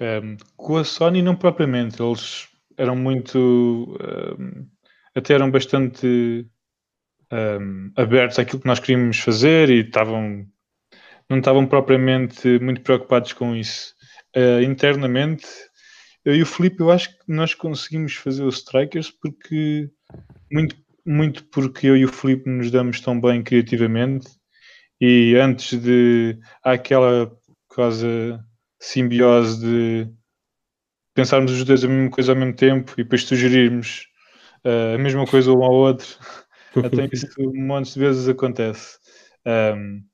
[0.00, 2.02] Um, com a Sony, não propriamente.
[2.02, 3.38] Eles eram muito.
[3.38, 4.66] Um,
[5.14, 6.46] até eram bastante
[7.30, 10.46] um, abertos àquilo que nós queríamos fazer e estavam.
[11.28, 13.94] Não estavam propriamente muito preocupados com isso.
[14.34, 15.46] Uh, internamente,
[16.24, 19.90] eu e o Felipe, eu acho que nós conseguimos fazer os Strikers porque
[20.50, 24.28] muito, muito porque eu e o Felipe nos damos tão bem criativamente
[25.00, 27.32] e antes de há aquela
[27.68, 28.38] quase
[28.78, 30.12] simbiose de
[31.14, 34.06] pensarmos os dois a mesma coisa ao mesmo tempo e depois sugerirmos
[34.64, 36.06] uh, a mesma coisa um ao outro.
[36.76, 38.98] Até isso um monte de vezes acontece.
[39.46, 40.04] Um,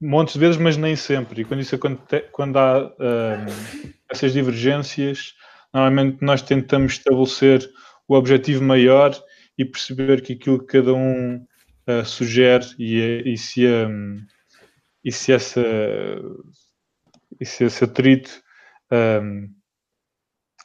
[0.00, 1.42] montes de vezes, mas nem sempre.
[1.42, 5.34] E quando isso acontece, quando há um, essas divergências,
[5.72, 7.70] normalmente nós tentamos estabelecer
[8.08, 9.14] o objetivo maior
[9.56, 14.24] e perceber que aquilo que cada um uh, sugere e, e, se, um,
[15.04, 15.62] e se essa
[17.40, 18.30] e se esse atrito
[18.92, 19.50] um,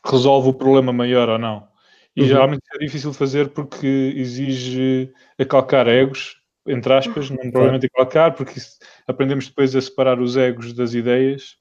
[0.05, 1.67] resolve o problema maior ou não.
[2.15, 2.27] E uhum.
[2.27, 8.59] geralmente é difícil fazer porque exige acalcar egos entre aspas, não provavelmente a colocar, porque
[9.07, 11.55] aprendemos depois a separar os egos das ideias,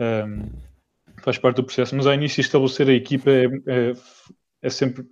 [0.00, 0.50] um,
[1.26, 3.92] faz parte do processo, mas ao início estabelecer a equipa é, é,
[4.62, 5.04] é, sempre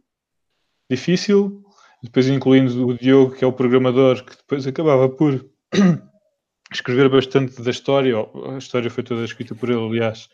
[0.88, 1.60] difícil,
[2.00, 5.44] depois incluindo o Diogo, que é o programador, que depois acabava por
[6.72, 8.14] escrever bastante da história,
[8.54, 10.28] a história foi toda escrita por ele, aliás.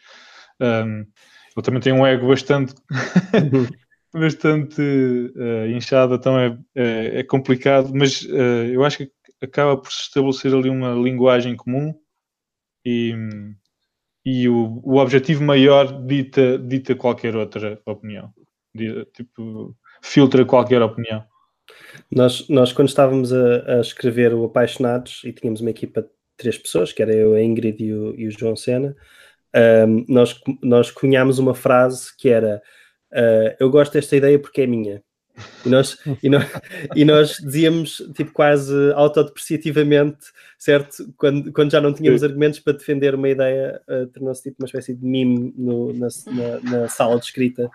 [0.61, 2.75] Um, ele também tem um ego bastante
[4.13, 9.91] bastante uh, inchada, então é, é, é complicado, mas uh, eu acho que acaba por
[9.91, 11.95] se estabelecer ali uma linguagem comum
[12.85, 13.15] e,
[14.25, 18.33] e o, o objetivo maior dita, dita qualquer outra opinião.
[19.15, 21.25] Tipo, filtra qualquer opinião.
[22.11, 26.59] Nós, nós quando estávamos a, a, escrever o Apaixonados e tínhamos uma equipa de três
[26.59, 28.97] pessoas, que era eu, a Ingrid e o, e o João Sena,
[29.87, 32.63] um, nós, nós cunhámos uma frase que era
[33.13, 35.03] uh, eu gosto desta ideia porque é minha.
[35.65, 36.47] E nós, e nós,
[36.97, 40.19] e nós dizíamos, tipo, quase autodepreciativamente,
[40.59, 41.13] certo?
[41.17, 42.27] Quando, quando já não tínhamos Sim.
[42.27, 46.71] argumentos para defender uma ideia, uh, tornou-se tipo uma espécie de meme no, na, na,
[46.71, 47.71] na, sala de escrita.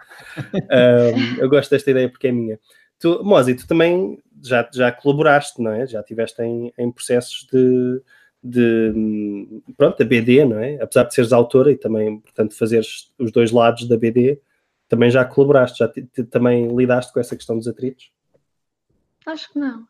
[0.53, 2.59] Um, eu gosto desta ideia porque é minha.
[2.99, 5.85] Tu, Mozi, tu também já, já colaboraste, não é?
[5.87, 8.01] Já estiveste em, em processos de,
[8.43, 10.81] de, pronto, da BD, não é?
[10.81, 14.39] Apesar de seres autora e também, portanto, fazeres os dois lados da BD,
[14.87, 15.91] também já colaboraste, já
[16.29, 18.11] também lidaste com essa questão dos atritos?
[19.25, 19.87] Acho que não.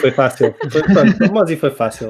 [0.00, 0.54] Foi fácil.
[0.70, 2.08] Foi, pronto, Mozi foi fácil.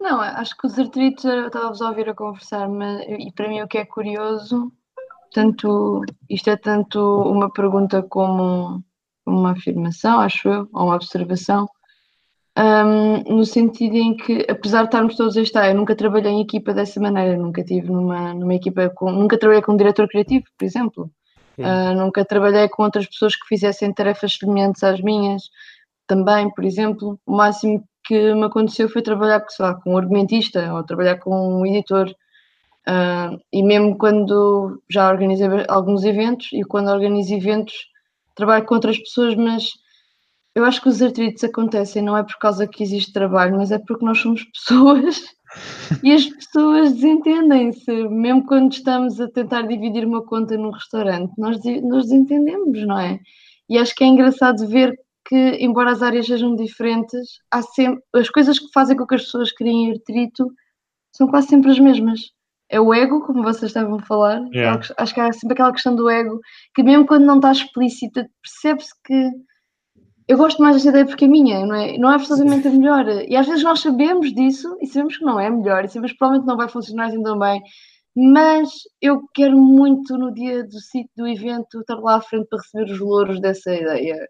[0.00, 3.62] Não, acho que os atritos, eu estava-vos a ouvir a conversar, mas, e para mim
[3.62, 4.70] o que é curioso,
[5.32, 8.84] tanto, isto é tanto uma pergunta como
[9.24, 11.66] uma afirmação, acho eu, ou uma observação,
[12.56, 16.42] um, no sentido em que, apesar de estarmos todos a estar, eu nunca trabalhei em
[16.42, 20.44] equipa dessa maneira, nunca tive numa, numa equipa, com, nunca trabalhei com um diretor criativo,
[20.56, 21.10] por exemplo,
[21.58, 25.42] uh, nunca trabalhei com outras pessoas que fizessem tarefas semelhantes às minhas,
[26.06, 30.72] também, por exemplo, o máximo que me aconteceu foi trabalhar sei lá, com um argumentista
[30.74, 32.08] ou trabalhar com um editor.
[32.86, 37.88] Uh, e mesmo quando já organizei alguns eventos e quando organizo eventos
[38.34, 39.70] trabalho com outras pessoas, mas
[40.54, 43.78] eu acho que os artrites acontecem não é por causa que existe trabalho, mas é
[43.78, 45.24] porque nós somos pessoas
[46.02, 47.90] e as pessoas desentendem-se.
[48.08, 53.18] Mesmo quando estamos a tentar dividir uma conta num restaurante, nós, nós desentendemos, não é?
[53.68, 54.94] E acho que é engraçado ver
[55.26, 59.24] que, embora as áreas sejam diferentes, há sempre, as coisas que fazem com que as
[59.24, 60.52] pessoas criem artrito
[61.16, 62.20] são quase sempre as mesmas.
[62.68, 64.40] É o ego, como vocês estavam a falar.
[64.52, 64.80] Yeah.
[64.98, 66.40] Acho que há sempre aquela questão do ego,
[66.74, 69.30] que mesmo quando não está explícita, percebe-se que
[70.26, 73.06] eu gosto mais desta ideia porque é minha, não é, não é precisamente a melhor.
[73.28, 76.18] E às vezes nós sabemos disso e sabemos que não é melhor e sabemos que
[76.18, 77.62] provavelmente não vai funcionar assim tão bem.
[78.16, 78.70] Mas
[79.02, 82.92] eu quero muito no dia do sítio do evento estar lá à frente para receber
[82.92, 84.28] os louros dessa ideia.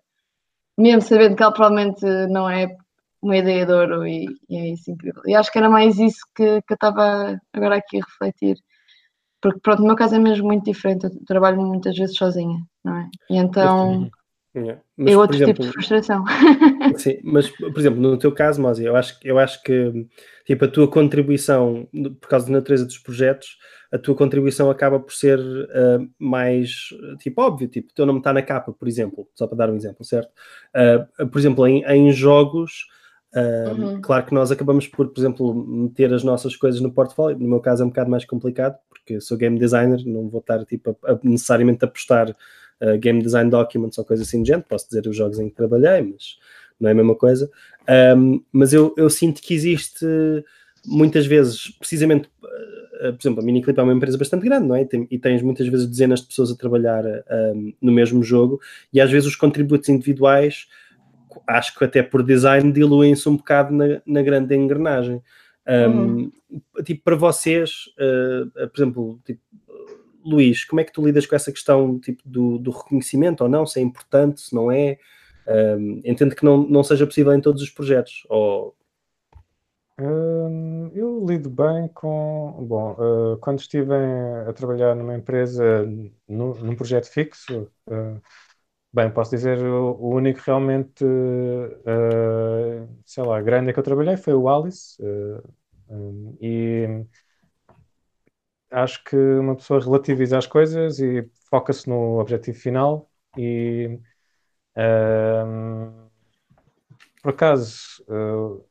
[0.77, 2.77] Mesmo sabendo que ela provavelmente não é
[3.23, 5.23] uma ideia de ouro e, e é isso incrível.
[5.27, 8.57] E acho que era mais isso que, que eu estava agora aqui a refletir.
[9.41, 11.05] Porque pronto, no meu caso é mesmo muito diferente.
[11.05, 13.09] Eu trabalho muitas vezes sozinha, não é?
[13.31, 14.11] E então.
[14.55, 14.79] É.
[14.97, 16.25] Mas, é outro exemplo, tipo de frustração.
[16.97, 20.07] Sim, mas por exemplo, no teu caso, Mosi, eu acho, eu acho que
[20.47, 21.89] tipo, a tua contribuição,
[22.21, 23.59] por causa da natureza dos projetos,
[23.91, 26.71] a tua contribuição acaba por ser uh, mais
[27.19, 29.77] tipo óbvio, tipo, o teu nome está na capa, por exemplo, só para dar um
[29.77, 30.31] exemplo, certo?
[31.19, 32.87] Uh, por exemplo, em, em jogos.
[33.35, 34.01] Uh, uhum.
[34.01, 37.37] Claro que nós acabamos por, por exemplo, meter as nossas coisas no portfólio.
[37.37, 40.65] No meu caso é um bocado mais complicado, porque sou game designer, não vou estar
[40.65, 42.35] tipo, a, a necessariamente a postar
[42.81, 45.55] uh, game design documents ou coisa assim de gente, posso dizer os jogos em que
[45.55, 46.39] trabalhei, mas
[46.81, 47.51] não é a mesma coisa.
[48.17, 50.07] Um, mas eu, eu, sinto que existe
[50.87, 54.85] muitas vezes, precisamente, uh, por exemplo, a Miniclip é uma empresa bastante grande, não é?
[54.85, 58.61] Tem, e tens muitas vezes dezenas de pessoas a trabalhar um, no mesmo jogo,
[58.93, 60.67] e às vezes os contributos individuais,
[61.47, 65.23] acho que até por design, diluem-se um bocado na, na grande engrenagem.
[65.67, 66.33] Um, uhum.
[66.85, 69.41] Tipo, para vocês, uh, por exemplo, tipo,
[70.25, 73.67] Luís, como é que tu lidas com essa questão tipo, do, do reconhecimento ou não?
[73.67, 74.99] Se é importante, se não é?
[75.47, 78.27] Um, entendo que não, não seja possível em todos os projetos.
[78.29, 78.75] Ou...
[80.95, 82.65] Eu lido bem com.
[82.69, 83.93] Bom, uh, quando estive
[84.49, 85.85] a trabalhar numa empresa,
[86.29, 88.21] no, num projeto fixo, uh,
[88.93, 94.35] bem, posso dizer, o, o único realmente, uh, sei lá, grande que eu trabalhei foi
[94.35, 94.97] o Alice.
[95.89, 97.05] Um, e
[98.75, 103.99] acho que uma pessoa relativiza as coisas e foca-se no objetivo final e
[107.23, 108.65] por acaso uh,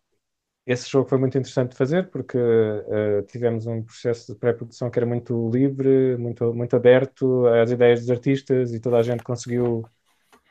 [0.65, 4.99] esse jogo foi muito interessante de fazer porque uh, tivemos um processo de pré-produção que
[4.99, 9.83] era muito livre, muito, muito aberto às ideias dos artistas e toda a gente conseguiu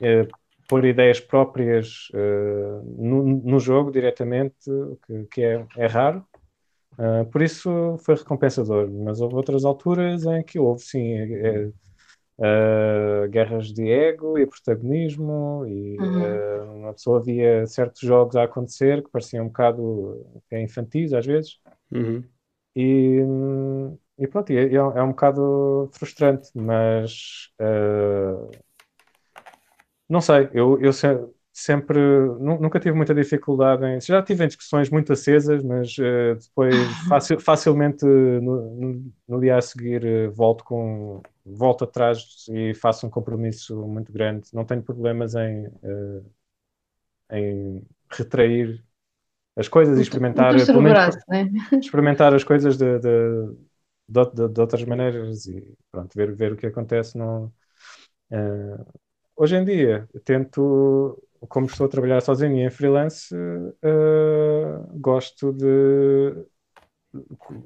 [0.00, 0.26] eh,
[0.68, 2.08] pôr ideias próprias
[2.98, 4.70] no, no, jogo diretamente,
[5.06, 6.26] que, que é, é raro.
[6.98, 11.70] Uh, por isso foi recompensador, mas houve outras alturas em que houve sim é,
[12.38, 16.22] é, guerras de ego e protagonismo, e uhum.
[16.22, 21.58] uh, uma pessoa via certos jogos a acontecer que pareciam um bocado infantis às vezes,
[21.90, 22.22] uhum.
[22.76, 23.20] e,
[24.18, 27.50] e pronto, é, é, um bocado frustrante, mas
[30.08, 31.26] não sei, eu, eu sempre,
[32.40, 34.00] nunca tive muita dificuldade em.
[34.00, 36.74] Já tive em discussões muito acesas, mas uh, depois
[37.08, 43.06] facil, facilmente no, no, no, dia a seguir uh, volto com, volto atrás e faço
[43.06, 44.48] um compromisso muito grande.
[44.54, 46.24] Não tenho problemas em, uh,
[47.30, 48.82] em retrair
[49.54, 51.50] as coisas e experimentar, braço, né?
[51.78, 53.54] experimentar as coisas de, de,
[54.08, 57.18] de, de, outras maneiras e pronto, ver, ver o que acontece.
[59.36, 66.46] Hoje em dia, tento, como estou a trabalhar sozinho em freelance, uh, gosto de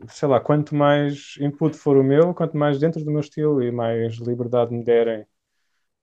[0.09, 3.71] sei lá, quanto mais input for o meu, quanto mais dentro do meu estilo e
[3.71, 5.23] mais liberdade me derem.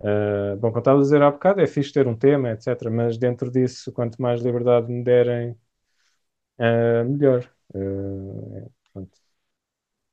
[0.02, 2.92] Uh, bom, como estava a dizer há bocado, é fixe ter um tema, etc.
[2.92, 5.58] Mas dentro disso, quanto mais liberdade me derem,
[6.60, 7.50] uh, melhor.
[7.74, 8.72] Uh,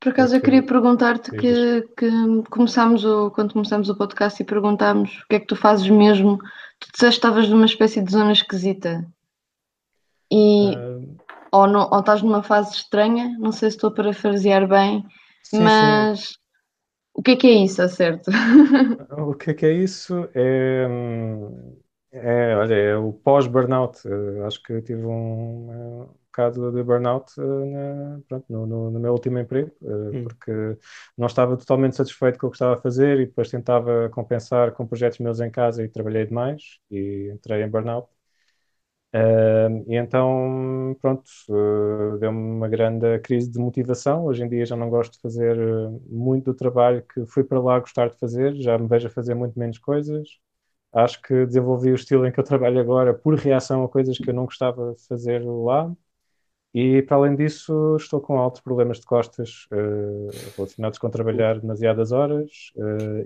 [0.00, 2.10] Por acaso eu queria perguntar-te que, que
[2.48, 6.38] começámos o, quando começámos o podcast e perguntámos o que é que tu fazes mesmo.
[6.78, 9.06] Tu disseste que estavas numa espécie de zona esquisita.
[10.32, 11.16] E uh,
[11.52, 15.04] ou, não, ou estás numa fase estranha, não sei se estou a parafrasear bem,
[15.42, 16.34] sim, mas sim.
[17.12, 18.30] o que é que é isso, a certo?
[19.18, 20.28] o que é que é isso?
[20.34, 20.86] É,
[22.12, 23.98] é olha, é o pós-burnout.
[24.46, 29.12] Acho que tive um, um bocado de burnout eh, na, pronto, no, no, no, meu
[29.12, 30.24] último emprego, eh, hum.
[30.24, 30.52] porque
[31.16, 34.86] não estava totalmente satisfeito com o que estava a fazer e depois tentava compensar com
[34.86, 38.08] projetos meus em casa e trabalhei demais e entrei em burnout.
[39.12, 44.24] Uh, e então, pronto, uh, deu-me uma grande crise de motivação.
[44.24, 45.56] Hoje em dia já não gosto de fazer
[46.08, 49.34] muito do trabalho que fui para lá gostar de fazer, já me vejo a fazer
[49.34, 50.28] muito menos coisas.
[50.92, 54.30] Acho que desenvolvi o estilo em que eu trabalho agora por reação a coisas que
[54.30, 55.92] eu não gostava de fazer lá.
[56.72, 59.66] E, para além disso, estou com altos problemas de costas
[60.56, 62.72] relacionados com trabalhar demasiadas horas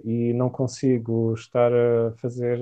[0.04, 2.59] e não consigo estar a fazer.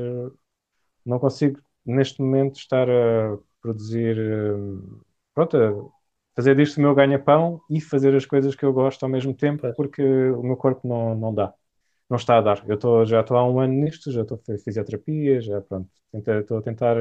[1.04, 5.00] Não consigo neste momento estar a produzir, hum,
[5.34, 5.90] pronto, a
[6.36, 9.72] fazer disto o meu ganha-pão e fazer as coisas que eu gosto ao mesmo tempo,
[9.74, 11.52] porque o meu corpo não, não dá,
[12.10, 12.64] não está a dar.
[12.68, 16.58] Eu tô, já estou há um ano nisto, já estou a fisioterapia, já pronto, estou
[16.58, 16.96] a tentar,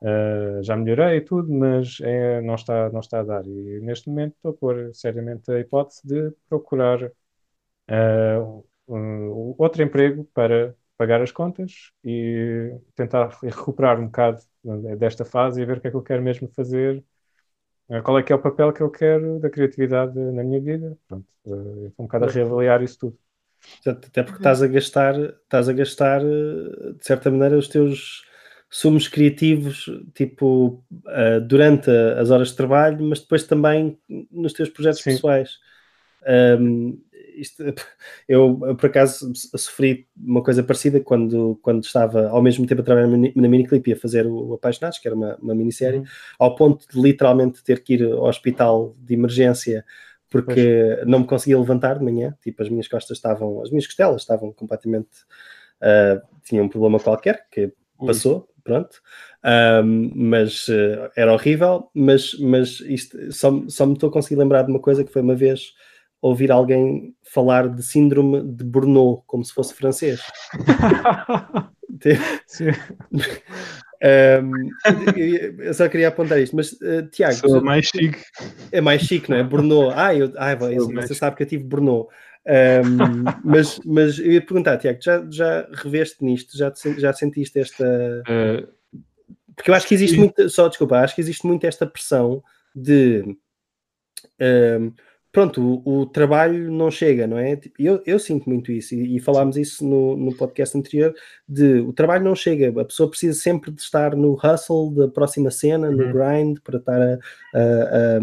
[0.00, 3.46] uh, já melhorei tudo, mas é, não, está, não está a dar.
[3.46, 10.24] E neste momento estou a pôr seriamente a hipótese de procurar uh, um, outro emprego
[10.34, 14.40] para pagar as contas e tentar recuperar um bocado
[14.98, 17.04] desta fase e ver o que é que eu quero mesmo fazer,
[17.90, 20.96] eh, qual é que é o papel que eu quero da criatividade na minha vida.
[21.08, 23.18] Pronto, estou um bocado a reavaliar isso tudo.
[23.86, 28.24] Até porque estás a gastar, estás a gastar de certa maneira os teus
[28.74, 30.82] sumos criativos, tipo,
[31.46, 33.96] durante as horas de trabalho, mas depois também
[34.32, 35.12] nos teus projetos Sim.
[35.12, 35.58] pessoais.
[36.58, 37.00] Um,
[37.36, 37.62] isto,
[38.28, 42.84] eu, eu, por acaso sofri uma coisa parecida quando, quando estava ao mesmo tempo a
[42.84, 46.06] trabalhar na Miniclip e a fazer o Apaixonados, que era uma, uma minissérie, uhum.
[46.40, 49.84] ao ponto de literalmente ter que ir ao hospital de emergência
[50.28, 51.06] porque pois.
[51.06, 54.52] não me conseguia levantar de manhã, tipo as minhas costas estavam, as minhas costelas estavam
[54.52, 55.10] completamente,
[55.80, 57.72] uh, tinham um problema qualquer que
[58.04, 59.00] passou, pronto,
[59.84, 64.62] um, mas uh, era horrível, mas, mas isto, só, só me estou a conseguir lembrar
[64.62, 65.74] de uma coisa que foi uma vez
[66.20, 70.22] ouvir alguém falar de síndrome de Burnout, como se fosse francês.
[74.42, 74.52] um,
[75.58, 77.34] eu só queria apontar isto, mas uh, Tiago.
[77.34, 78.18] Sou mais chique.
[78.72, 79.42] É mais chique, não é?
[79.42, 79.94] Burnout.
[79.94, 82.08] Ah, eu, ah você sabe que eu tive Burnout.
[82.46, 86.56] Um, mas, mas eu ia perguntar, Tiago, já, já reveste nisto?
[86.56, 88.22] Já, já sentiste esta.
[88.28, 88.68] Uh,
[89.56, 90.48] Porque eu acho que existe muito.
[90.48, 92.42] Só desculpa, acho que existe muito esta pressão
[92.74, 93.36] de.
[94.40, 94.92] Um,
[95.32, 97.56] pronto, o, o, trabalho não chega, não é?
[97.56, 101.12] Tipo, eu, eu sinto muito isso e, e falámos isso no, no podcast anterior,
[101.48, 105.50] de o trabalho não chega, a pessoa precisa sempre de estar no hustle da próxima
[105.50, 105.96] cena, uhum.
[105.96, 107.18] no grind, para estar a,
[107.54, 108.20] a, a,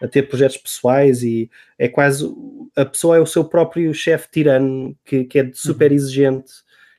[0.00, 2.24] a, ter projetos pessoais e é quase,
[2.76, 5.96] a pessoa é o seu próprio chefe tirano, que, que é super uhum.
[5.96, 6.52] exigente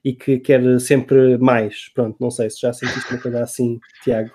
[0.04, 4.32] e que quer sempre mais, pronto, não sei se já sentiste uma coisa assim, Tiago.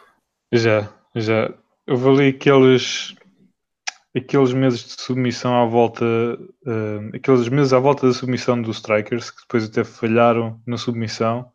[0.53, 1.53] Já, já,
[1.87, 3.15] eu vou ali aqueles
[4.17, 9.31] aqueles meses de submissão à volta, uh, aqueles meses à volta da submissão dos Strikers,
[9.31, 11.53] que depois até falharam na submissão,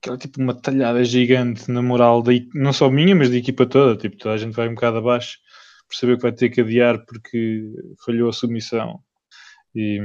[0.00, 3.96] aquela tipo uma talhada gigante na moral, da, não só minha, mas da equipa toda,
[3.96, 5.38] tipo, toda a gente vai um bocado abaixo
[5.88, 7.64] por saber que vai ter que adiar porque
[8.04, 9.00] falhou a submissão.
[9.74, 9.98] E,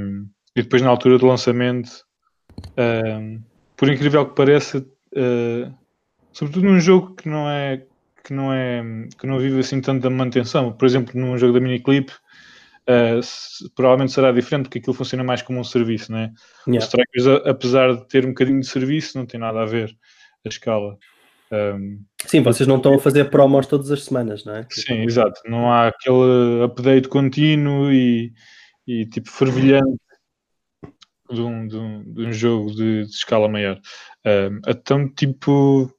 [0.56, 1.90] e depois na altura do lançamento,
[2.60, 3.42] uh,
[3.76, 5.74] por incrível que pareça, uh,
[6.32, 7.84] sobretudo num jogo que não é
[8.24, 8.82] que não é
[9.18, 10.72] que não vive assim tanto da manutenção.
[10.72, 12.10] Por exemplo, num jogo da miniclip,
[12.88, 16.32] uh, se, provavelmente será diferente porque aquilo funciona mais como um serviço, né?
[16.66, 16.84] Yeah.
[16.84, 19.94] Os trackers, apesar de ter um bocadinho de serviço, não tem nada a ver
[20.44, 20.96] a escala.
[21.52, 24.66] Um, Sim, vocês não estão a fazer promos todas as semanas, não é?
[24.70, 25.40] Sim, exato.
[25.46, 28.32] Não há aquele update contínuo e,
[28.86, 29.98] e tipo fervilhante
[31.30, 33.76] de um, de um, de um jogo de, de, escala maior.
[34.26, 35.90] Uh, então, tipo,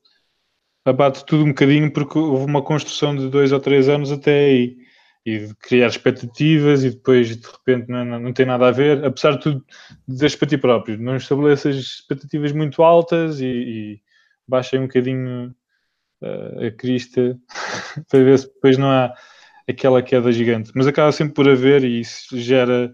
[0.83, 4.77] abate tudo um bocadinho porque houve uma construção de dois ou três anos até aí
[5.25, 9.03] e de criar expectativas e depois de repente não, não, não tem nada a ver,
[9.03, 9.65] apesar de tudo
[10.07, 14.01] dizeres para ti próprio, não estabeleças expectativas muito altas e, e
[14.47, 15.55] baixem um bocadinho
[16.21, 17.39] uh, a crista
[18.09, 19.13] para ver se depois não há
[19.67, 22.93] aquela queda gigante, mas acaba sempre por haver e isso gera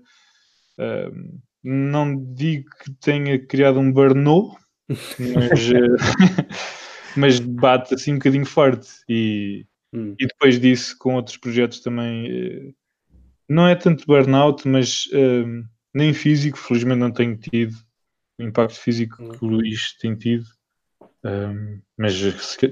[0.80, 6.56] uh, não digo que tenha criado um burnout, mas, uh,
[7.16, 10.16] mas bate assim um bocadinho forte e Hum.
[10.18, 12.74] E depois disso, com outros projetos também, eh,
[13.48, 17.76] não é tanto burnout, mas uh, nem físico, felizmente não tenho tido
[18.40, 19.30] o impacto físico hum.
[19.30, 20.46] que o Luís tem tido.
[21.24, 22.20] Um, mas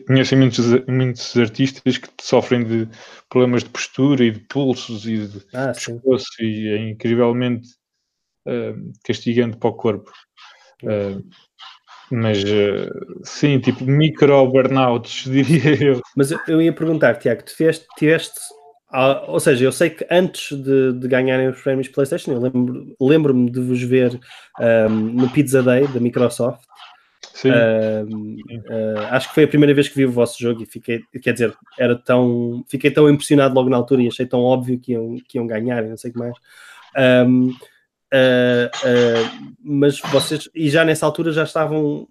[0.08, 2.90] conheço muitos, muitos artistas que sofrem de
[3.30, 7.70] problemas de postura e de pulsos e de ah, pescoço e é incrivelmente
[8.48, 10.12] uh, castigante para o corpo.
[10.84, 11.24] Uh,
[12.12, 16.02] mas uh, sim, tipo micro burnouts, diria eu.
[16.18, 18.40] Mas eu ia perguntar, Tiago, tu tiveste, tiveste
[19.28, 23.52] ou seja, eu sei que antes de, de ganharem os prémios PlayStation, eu lembro-me lembro
[23.52, 24.20] de vos ver
[24.60, 26.64] um, no Pizza Day da Microsoft.
[27.42, 27.52] Sim.
[27.52, 31.34] uh, acho que foi a primeira vez que vi o vosso jogo e fiquei, quer
[31.34, 35.16] dizer, era tão, fiquei tão impressionado logo na altura e achei tão óbvio que iam,
[35.28, 36.36] que iam ganhar, não sei o que mais.
[37.28, 37.54] Um,
[38.12, 42.08] Uh, uh, mas vocês, e já nessa altura já estavam,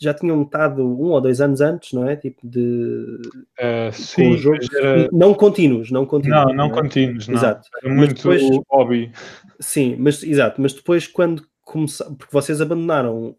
[0.00, 2.14] já tinham metade um ou dois anos antes, não é?
[2.14, 3.20] Tipo de.
[3.58, 4.36] Uh, sim,
[4.78, 5.08] era...
[5.12, 6.44] não contínuos, não contínuos.
[6.44, 6.82] Não, não, não é?
[6.82, 7.34] contínuos, não.
[7.34, 7.68] Exato.
[7.82, 9.10] Era muito depois, hobby.
[9.58, 13.36] Sim, mas exato, mas depois quando começaram, porque vocês abandonaram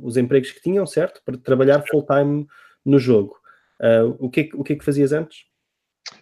[0.00, 1.20] os empregos que tinham, certo?
[1.24, 2.46] Para trabalhar full-time
[2.84, 3.36] no jogo.
[4.18, 5.44] o, que é, o que é que fazias antes?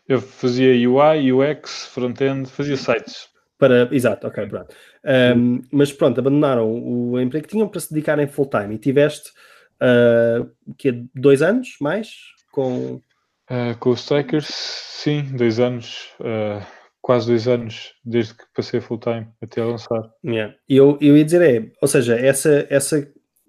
[0.09, 3.29] Eu fazia UI, UX, front-end, fazia sites.
[3.59, 4.75] Para, exato, ok, pronto.
[5.37, 9.31] Um, mas pronto, abandonaram o emprego que tinham para se dedicarem full time e tiveste
[9.81, 12.09] uh, que dois anos mais
[12.53, 12.95] com
[13.51, 16.65] uh, com os Strikers, sim, dois anos, uh,
[17.03, 20.11] quase dois anos desde que passei full time até a lançar.
[20.25, 20.55] Yeah.
[20.67, 23.07] Eu, eu ia dizer é, ou seja, essa, essa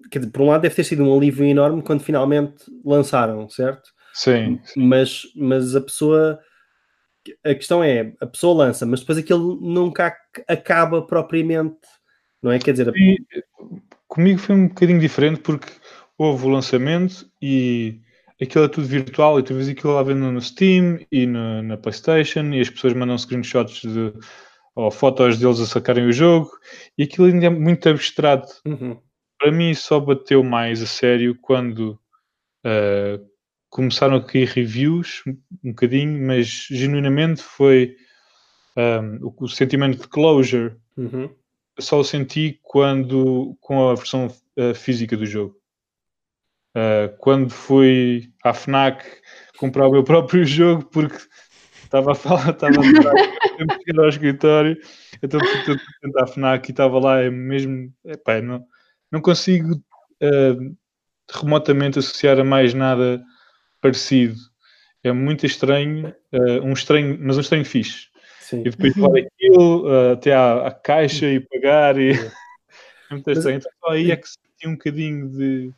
[0.09, 3.89] quer dizer, por um lado deve ter sido um alívio enorme quando finalmente lançaram, certo?
[4.13, 4.59] Sim.
[4.63, 4.81] sim.
[4.81, 6.39] Mas, mas a pessoa
[7.43, 10.15] a questão é, a pessoa lança, mas depois aquilo nunca
[10.47, 11.77] acaba propriamente,
[12.41, 12.59] não é?
[12.59, 13.17] Quer dizer, e,
[14.07, 15.71] comigo foi um bocadinho diferente porque
[16.17, 17.99] houve o lançamento e
[18.41, 21.77] aquilo é tudo virtual e tu vês aquilo lá vendo no Steam e no, na
[21.77, 24.13] Playstation e as pessoas mandam screenshots de,
[24.75, 26.49] ou fotos deles a sacarem o jogo
[26.97, 28.51] e aquilo ainda é muito abstrato.
[28.65, 28.99] Uhum.
[29.41, 31.99] Para mim só bateu mais a sério quando
[32.63, 33.27] uh,
[33.71, 35.23] começaram a cair reviews
[35.63, 37.95] um bocadinho, mas genuinamente foi
[38.77, 40.75] um, o, o, sentimento de closure.
[40.95, 41.33] Uhum.
[41.79, 45.59] Só o senti quando com a versão uh, física do jogo.
[46.77, 49.03] Uh, quando fui à FNAC
[49.57, 51.17] comprar o meu próprio jogo, porque
[51.83, 52.85] estava a falar, estava a
[53.87, 54.77] ir ao escritório,
[55.23, 58.63] então fui tentar à FNAC e estava lá, é mesmo, epá, não,
[59.11, 60.77] não consigo uh,
[61.29, 63.23] remotamente associar a mais nada
[63.81, 64.35] parecido.
[65.03, 68.07] É muito estranho, uh, um estranho, mas um estranho fixe.
[68.39, 68.61] Sim.
[68.61, 72.11] E depois levar aquilo uh, até à, à, caixa e pagar e
[73.09, 73.57] é muito estranho.
[73.57, 75.73] Então aí é que senti um bocadinho de,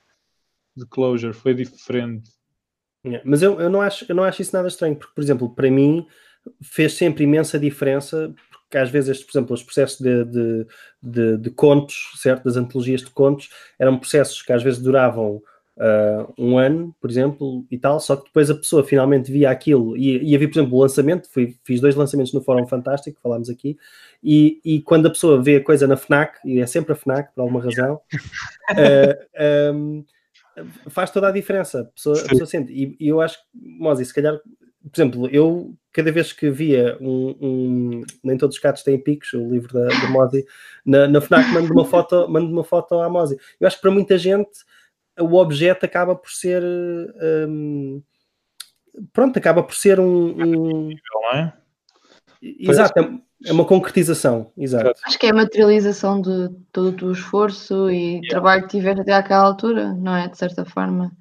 [0.76, 2.30] de closure, foi diferente.
[3.06, 3.22] Yeah.
[3.30, 5.70] Mas eu, eu, não acho, eu não acho isso nada estranho, porque, por exemplo, para
[5.70, 6.08] mim
[6.62, 8.34] fez sempre imensa diferença,
[8.74, 10.68] porque às vezes, por exemplo, os processos de, de,
[11.02, 12.44] de, de contos, certo?
[12.46, 15.44] Das antologias de contos, eram processos que às vezes duravam
[15.78, 19.96] uh, um ano, por exemplo, e tal, só que depois a pessoa finalmente via aquilo
[19.96, 23.48] e, e havia, por exemplo, o lançamento, fui, fiz dois lançamentos no Fórum Fantástico, falámos
[23.48, 23.78] aqui,
[24.24, 27.32] e, e, quando a pessoa vê a coisa na FNAC, e é sempre a FNAC,
[27.36, 28.02] por alguma razão,
[28.74, 30.04] uh, um,
[30.90, 34.04] faz toda a diferença, a pessoa, a pessoa sente, e, e, eu acho que, Mozi,
[34.04, 38.82] se calhar, por exemplo, eu cada vez que via um, um, Nem Todos os Gatos
[38.82, 40.46] Têm Picos, o livro da, da Mozi,
[40.84, 43.38] na, na FNAC mando uma foto, mando uma foto à Mozi.
[43.60, 44.50] Eu acho que para muita gente
[45.20, 46.64] o objeto acaba por ser.
[47.48, 48.02] Um,
[49.14, 50.30] pronto, acaba por ser um.
[50.32, 50.90] um...
[50.90, 51.54] Não é?
[52.42, 54.52] Exato, é, é uma concretização.
[54.58, 55.00] Exato.
[55.06, 58.30] Acho que é a materialização de todo o teu esforço e yeah.
[58.30, 60.28] trabalho que tiveste até àquela altura, não é?
[60.28, 61.12] De certa forma.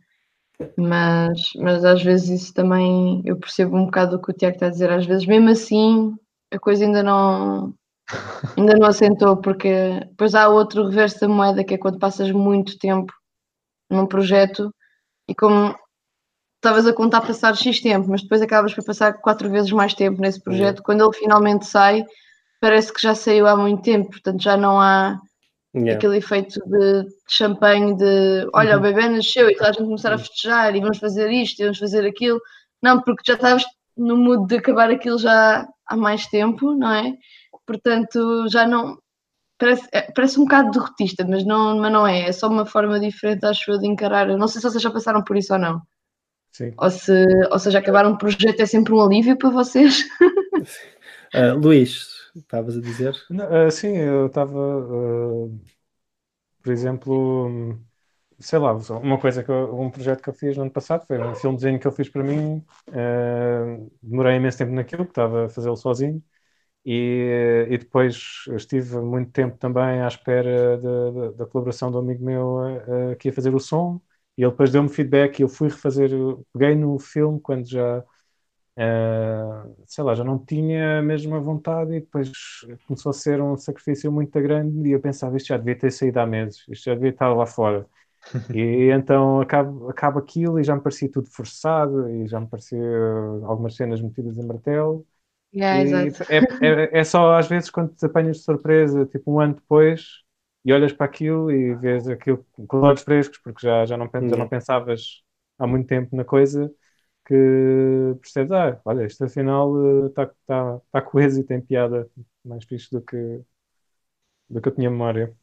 [0.77, 4.67] Mas, mas às vezes isso também eu percebo um bocado o que o Tiago está
[4.67, 4.91] a dizer.
[4.91, 6.15] Às vezes, mesmo assim,
[6.53, 7.75] a coisa ainda não
[8.57, 12.79] ainda não assentou, porque depois há outro reverso da moeda que é quando passas muito
[12.79, 13.13] tempo
[13.91, 14.73] num projeto
[15.29, 15.75] e como
[16.57, 20.21] estavas a contar passar X tempo, mas depois acabas por passar quatro vezes mais tempo
[20.21, 22.05] nesse projeto, quando ele finalmente sai,
[22.61, 25.21] parece que já saiu há muito tempo, portanto já não há
[25.75, 25.95] Yeah.
[25.95, 28.79] Aquele efeito de, champanhe de olha, uhum.
[28.79, 31.65] o bebê nasceu e toda a gente começar a festejar e vamos fazer isto e
[31.65, 32.39] vamos fazer aquilo.
[32.83, 33.65] Não, porque já estavas
[33.97, 37.15] no mood de acabar aquilo já há mais tempo, não é?
[37.67, 38.99] Portanto, já não.
[39.59, 42.29] Parece, é, parece um bocado derrotista, mas não, mas não é.
[42.29, 44.29] É só uma forma diferente, acho eu, de encarar.
[44.29, 45.81] Eu não sei se vocês já passaram por isso ou não.
[46.51, 46.75] Sim.
[46.77, 50.05] Ou, se, ou seja, acabar um projeto é sempre um alívio para vocês.
[51.35, 53.15] uh, Luís, estavas a dizer?
[53.31, 55.61] Não, uh, sim, eu estava, uh,
[56.63, 57.79] por exemplo,
[58.39, 61.19] sei lá, uma coisa que eu, um projeto que eu fiz no ano passado foi
[61.19, 62.65] um filme de desenho que eu fiz para mim.
[64.03, 66.23] demorei imenso tempo naquilo, que estava a fazê-lo sozinho.
[66.85, 70.79] E, e, depois estive muito tempo também à espera
[71.33, 74.01] da colaboração do amigo meu uh, que ia fazer o som
[74.37, 76.11] e ele depois deu-me feedback e eu fui refazer,
[76.53, 78.05] peguei no filme quando já,
[78.79, 82.31] uh, sei lá, já não tinha a mesma vontade e depois
[82.87, 86.21] começou a ser um sacrifício muito grande e eu pensava, isto já devia ter saído
[86.21, 87.87] há meses, isto já devia estar lá fora.
[88.55, 92.79] e então acaba, acaba aquilo e já me parecia tudo forçado e já me parecia
[93.45, 95.05] algumas cenas metidas em martelo.
[95.55, 95.83] Yeah,
[96.31, 100.23] é, é, é, só às vezes quando te apanhas de surpresa, tipo um ano depois,
[100.65, 104.37] e olhas para aquilo e vês aquilo com olhos frescos, porque já, já, não, já
[104.37, 105.23] não pensavas
[105.59, 106.73] há muito tempo na coisa,
[107.25, 112.09] que percebes, ah, olha, isto afinal está eh, tá, tá coeso e tem piada
[112.45, 113.41] mais fixe do que,
[114.49, 115.35] do que eu tinha memória.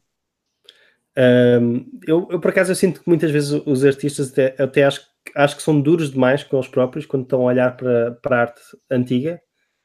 [1.16, 5.06] Um, eu, eu, por acaso, eu sinto que muitas vezes os artistas até, até acho,
[5.34, 8.40] acho que são duros demais com eles próprios quando estão a olhar para, para a
[8.40, 8.60] arte
[8.90, 9.42] antiga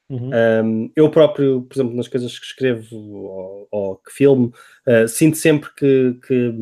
[0.09, 0.29] Uhum.
[0.63, 4.53] Um, eu próprio, por exemplo, nas coisas que escrevo ou, ou que filmo,
[4.87, 6.53] uh, sinto sempre que, que,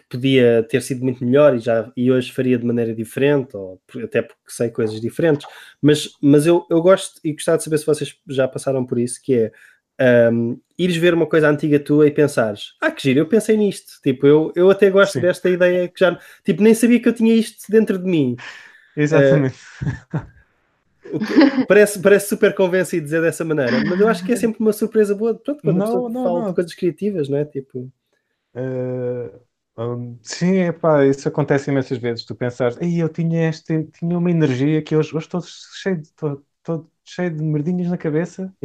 [0.00, 3.80] que, podia ter sido muito melhor e, já, e hoje faria de maneira diferente, ou
[4.02, 5.46] até porque sei coisas diferentes,
[5.80, 9.20] mas, mas eu, eu gosto e gostava de saber se vocês já passaram por isso,
[9.22, 9.52] que é
[10.32, 14.00] um, ires ver uma coisa antiga tua e pensares, ah, que giro, eu pensei nisto.
[14.02, 15.20] Tipo, eu, eu até gosto Sim.
[15.20, 18.36] desta ideia que já, tipo, nem sabia que eu tinha isto dentro de mim.
[18.96, 19.56] Exatamente.
[21.04, 24.72] Uh, parece, parece super convencido dizer dessa maneira, mas eu acho que é sempre uma
[24.72, 26.48] surpresa boa pronto, quando não, não, fala não.
[26.48, 27.44] de coisas criativas, não é?
[27.44, 27.90] Tipo.
[28.54, 29.45] Uh,
[29.78, 32.24] um, sim, epá, isso acontece imensas vezes.
[32.24, 36.08] Tu pensares, Ei, eu tinha, este, tinha uma energia que hoje, hoje estou cheio de,
[36.08, 38.52] estou, estou cheio de merdinhas na cabeça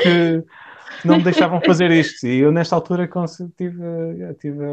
[0.00, 0.42] que,
[1.00, 2.26] que não me deixavam fazer isto.
[2.26, 3.08] E eu, nesta altura,
[3.56, 4.64] tive, yeah, tive,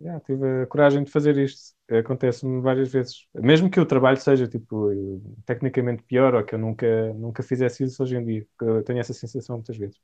[0.00, 1.74] yeah, tive a coragem de fazer isto.
[1.90, 3.26] Acontece-me várias vezes.
[3.34, 4.90] Mesmo que o trabalho seja tipo,
[5.44, 8.46] tecnicamente pior ou que eu nunca, nunca fizesse isso hoje em dia.
[8.60, 9.98] Eu tenho essa sensação muitas vezes.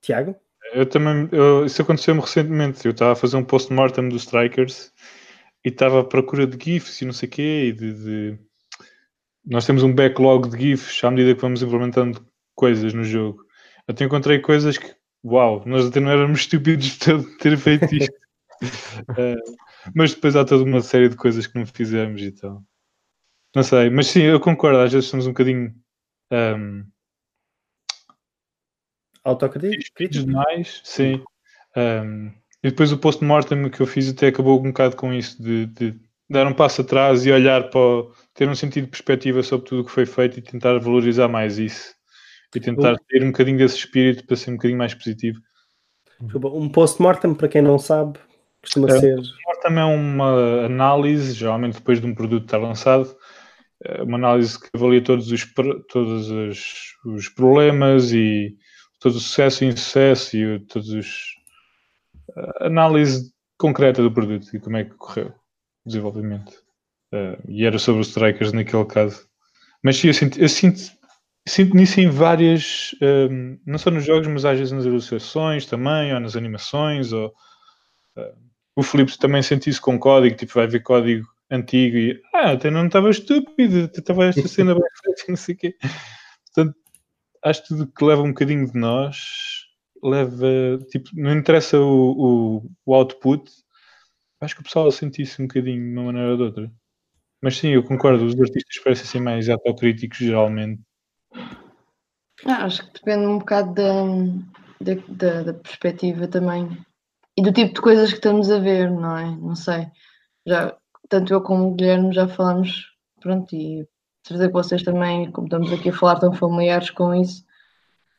[0.00, 0.36] Tiago?
[0.72, 2.84] Eu também, eu, isso aconteceu-me recentemente.
[2.84, 4.92] Eu estava a fazer um post-mortem dos Strikers
[5.64, 7.64] e estava à procura de GIFs e não sei o quê.
[7.68, 8.38] E de, de...
[9.44, 13.44] Nós temos um backlog de GIFs à medida que vamos implementando coisas no jogo.
[13.86, 14.94] Até encontrei coisas que,
[15.24, 18.14] uau, nós até não éramos estúpidos de ter feito isto.
[19.10, 19.56] uh,
[19.94, 22.62] mas depois há toda uma série de coisas que não fizemos e tal.
[23.54, 25.74] Não sei, mas sim, eu concordo, às vezes somos um bocadinho
[26.32, 26.84] um,
[29.24, 31.22] autocríticos demais, sim.
[31.76, 35.66] Um, e depois o post-mortem que eu fiz até acabou um bocado com isso, de,
[35.66, 39.82] de, dar um passo atrás e olhar para ter um sentido de perspectiva sobre tudo
[39.82, 41.94] o que foi feito e tentar valorizar mais isso
[42.54, 45.40] e tentar ter um bocadinho desse espírito para ser um bocadinho mais positivo.
[46.20, 48.18] Um post-mortem, para quem não sabe,
[48.62, 49.16] costuma é, ser.
[49.16, 53.16] Post-mortem é uma análise, geralmente depois de um produto estar lançado,
[53.82, 55.52] é uma análise que avalia todos os,
[55.88, 58.56] todos os, os problemas e
[59.02, 61.36] todo o sucesso e insucesso e todos os.
[62.60, 65.28] análise concreta do produto e como é que correu
[65.84, 66.52] o desenvolvimento.
[67.12, 69.26] Uh, e era sobre os strikers naquele caso.
[69.82, 70.80] Mas sim, eu sinto, eu sinto
[71.46, 76.14] Sinto nisso em várias, um, não só nos jogos, mas às vezes nas ilustrações também,
[76.14, 77.28] ou nas animações, ou
[78.16, 78.36] uh,
[78.76, 82.70] o Filipe também sente isso com código, tipo, vai ver código antigo e ah, até
[82.70, 85.76] não estava estúpido, estava esta cena bem feita, não sei o quê.
[87.44, 89.66] Acho que tudo que leva um bocadinho de nós
[90.02, 93.50] leva, tipo, não interessa o, o, o output,
[94.40, 96.72] acho que o pessoal sente isso um bocadinho de uma maneira ou de outra.
[97.42, 100.80] Mas sim, eu concordo, os artistas parecem ser mais autocríticos geralmente
[102.44, 103.92] ah, acho que depende um bocado da,
[104.80, 106.76] da, da, da, perspectiva também
[107.36, 109.24] e do tipo de coisas que estamos a ver, não é?
[109.36, 109.86] Não sei.
[110.46, 110.76] Já,
[111.08, 113.86] tanto eu como o Guilherme já falamos, pronto, e
[114.24, 117.44] certeza que vocês também, como estamos aqui a falar, estão familiares com isso,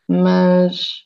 [0.07, 1.03] mas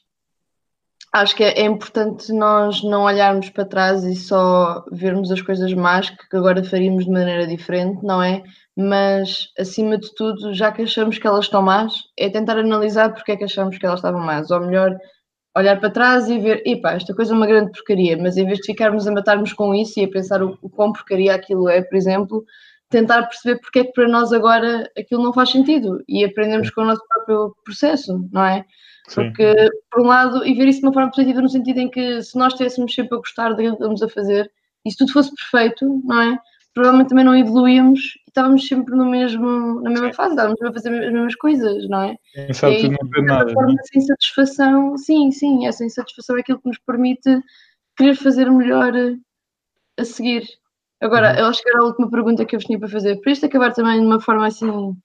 [1.14, 5.74] acho que é, é, importante nós não olharmos para trás e só vermos as coisas
[5.74, 8.44] más que agora faríamos de maneira diferente, não é?
[8.76, 13.32] Mas acima de tudo, já que achamos que elas estão más, é tentar analisar porque
[13.32, 14.98] é que achamos que elas estavam más, ou melhor,
[15.56, 18.60] olhar para trás e ver, epá, esta coisa é uma grande porcaria, mas em vez
[18.60, 21.96] de ficarmos a matarmos com isso e a pensar o quão porcaria aquilo é, por
[21.96, 22.46] exemplo,
[22.90, 26.82] tentar perceber porque é que para nós agora aquilo não faz sentido e aprendemos com
[26.82, 28.66] o nosso próprio processo, não é?
[29.14, 29.70] Porque, Sim.
[29.90, 32.38] por um lado, e ver isso de uma forma positiva no sentido em que se
[32.38, 34.52] nós estivéssemos sempre a gostar daquilo que estamos a fazer
[34.86, 36.40] e se tudo fosse perfeito, não é?
[36.74, 40.14] Provavelmente também não evoluíamos e estávamos sempre no mesmo, na mesma sim.
[40.14, 42.18] fase, estávamos a fazer as mesmas coisas, não é?
[42.36, 43.54] E aí, não ter nada.
[43.54, 43.80] Forma, não?
[43.80, 47.42] Essa insatisfação, sim, sim, essa insatisfação é aquilo que nos permite
[47.98, 48.94] querer fazer melhor
[49.98, 50.48] a seguir.
[51.02, 51.40] Agora, uhum.
[51.40, 53.46] eu acho que era a última pergunta que eu vos tinha para fazer, para isto
[53.46, 54.96] acabar também de uma forma assim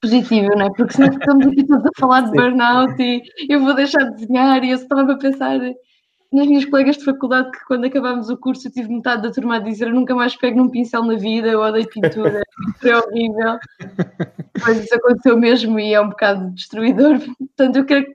[0.00, 0.70] positiva, não é?
[0.70, 4.62] Porque senão estamos aqui todos a falar de burnout e eu vou deixar de desenhar
[4.64, 5.58] e eu estava a pensar
[6.32, 9.56] nas minhas colegas de faculdade que quando acabámos o curso eu tive metade da turma
[9.56, 12.42] a dizer nunca mais pego num pincel na vida, eu odeio pintura,
[12.84, 13.58] é horrível.
[14.60, 17.18] Mas isso aconteceu mesmo e é um bocado destruidor.
[17.56, 18.06] Portanto, eu quero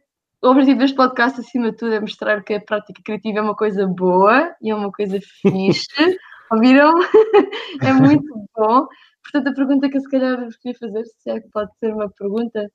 [0.44, 3.56] o objetivo deste podcast, acima de tudo, é mostrar que a prática criativa é uma
[3.56, 6.18] coisa boa e é uma coisa fixe
[6.52, 6.94] Ouviram?
[7.82, 8.26] é muito
[8.56, 8.88] bom.
[9.24, 11.94] Portanto, a pergunta que eu se calhar vos queria fazer, se é que pode ser
[11.94, 12.66] uma pergunta,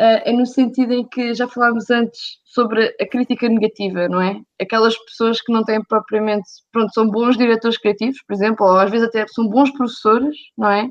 [0.00, 4.40] uh, é no sentido em que já falámos antes sobre a crítica negativa, não é?
[4.60, 8.90] Aquelas pessoas que não têm propriamente, pronto, são bons diretores criativos, por exemplo, ou às
[8.90, 10.88] vezes até são bons professores, não é?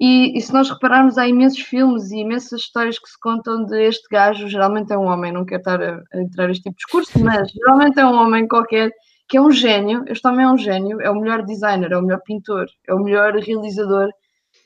[0.00, 3.80] E, e, se nós repararmos, há imensos filmes e imensas histórias que se contam de
[3.84, 6.78] este gajo, geralmente é um homem, não quero estar a, a entrar neste tipo de
[6.78, 8.90] discurso, mas geralmente é um homem qualquer
[9.28, 12.02] que é um gênio, este homem é um gênio, é o melhor designer, é o
[12.02, 14.10] melhor pintor, é o melhor realizador,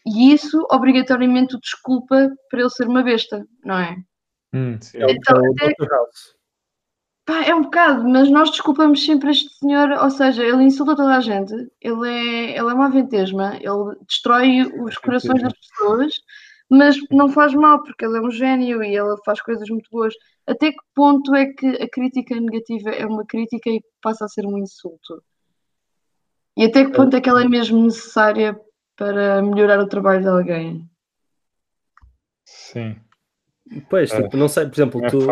[0.07, 3.97] e isso obrigatoriamente o desculpa para ele ser uma besta, não é?
[4.53, 5.75] Hum, sim, então, é o até,
[7.25, 11.15] pá, é um bocado, mas nós desculpamos sempre este senhor, ou seja, ele insulta toda
[11.15, 16.15] a gente, ele é, ele é uma ventesma, ele destrói os corações das pessoas,
[16.71, 20.15] mas não faz mal, porque ele é um gênio e ele faz coisas muito boas.
[20.47, 24.47] Até que ponto é que a crítica negativa é uma crítica e passa a ser
[24.47, 25.23] um insulto?
[26.57, 28.59] E até que ponto é que ela é mesmo necessária
[28.97, 30.91] para melhorar o trabalho de alguém?
[32.45, 32.97] Sim.
[33.89, 35.31] Pois, tipo, não sei, por exemplo, é tu,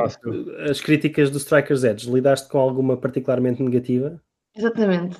[0.70, 4.20] as críticas do Strikers Edge, lidaste com alguma particularmente negativa?
[4.55, 5.16] Exatamente.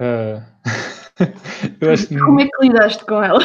[0.00, 0.42] Uh...
[2.08, 2.18] que...
[2.18, 3.40] Como é que lidaste com ela?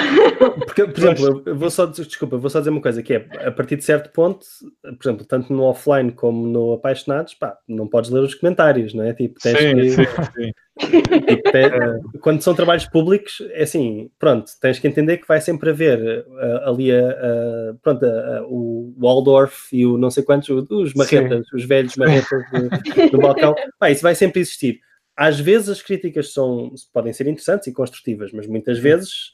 [0.66, 3.52] Porque, por exemplo, eu vou só, desculpa, vou só dizer uma coisa, que é, a
[3.52, 4.46] partir de certo ponto,
[4.82, 9.04] por exemplo, tanto no offline como no Apaixonados, pá, não podes ler os comentários, não
[9.04, 9.14] é?
[9.14, 9.90] Tipo, tens sim, que...
[9.92, 10.06] sim,
[10.36, 10.52] sim.
[10.80, 15.72] Tipo, é, quando são trabalhos públicos, é assim, pronto, tens que entender que vai sempre
[15.72, 20.50] haver uh, ali a, a pronto, a, a, o Waldorf e o não sei quantos,
[20.50, 21.56] os marretas, sim.
[21.56, 24.80] os velhos marretas do, do balcão, pá, isso vai sempre existir
[25.18, 29.34] às vezes as críticas são, podem ser interessantes e construtivas, mas muitas vezes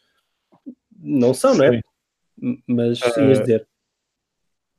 [0.97, 1.81] não são, não é?
[2.65, 3.67] Mas uh, ias dizer.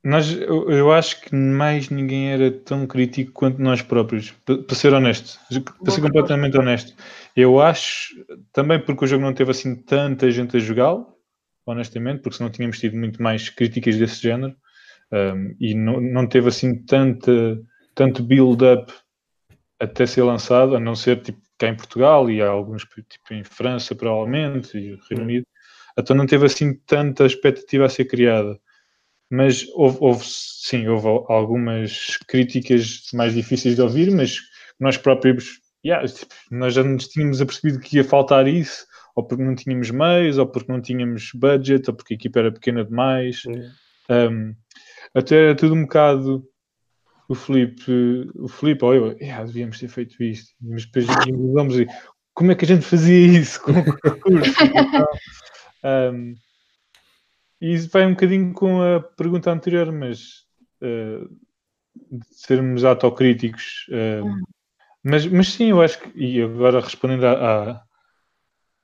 [0.03, 4.93] Nós, eu, eu, acho que mais ninguém era tão crítico quanto nós próprios, para ser
[4.93, 5.39] honesto,
[5.83, 6.95] para ser completamente honesto.
[7.37, 8.15] Eu acho,
[8.53, 11.07] também porque o jogo não teve assim tanta gente a jogá-lo,
[11.67, 14.55] honestamente, porque senão tínhamos tido muito mais críticas desse género,
[15.11, 17.59] um, e não, não teve assim tanta,
[17.95, 18.93] tanto build-up
[19.79, 23.45] até ser lançado, a não ser tipo cá em Portugal e há alguns tipo em
[23.45, 25.25] França provavelmente e Reino hum.
[25.25, 25.47] Unido,
[25.99, 28.59] então não teve assim tanta expectativa a ser criada.
[29.31, 34.39] Mas houve, houve sim, houve algumas críticas mais difíceis de ouvir, mas
[34.79, 39.43] nós próprios, yeah, tipo, nós já nos tínhamos apercebido que ia faltar isso, ou porque
[39.43, 43.43] não tínhamos meios, ou porque não tínhamos budget, ou porque a equipa era pequena demais.
[44.11, 44.55] Um,
[45.15, 46.45] até era tudo um bocado
[47.29, 51.07] o Felipe, o Felipe, ou eu, yeah, devíamos ter feito isto, mas depois
[51.53, 51.87] vamos e
[52.35, 54.55] como é que a gente fazia isso com o recurso?
[56.13, 56.35] um,
[57.61, 60.45] e isso vai um bocadinho com a pergunta anterior, mas
[60.83, 61.29] uh,
[62.11, 63.87] de sermos autocríticos.
[63.89, 64.45] Uh,
[65.03, 67.85] mas, mas sim, eu acho que, e agora respondendo à,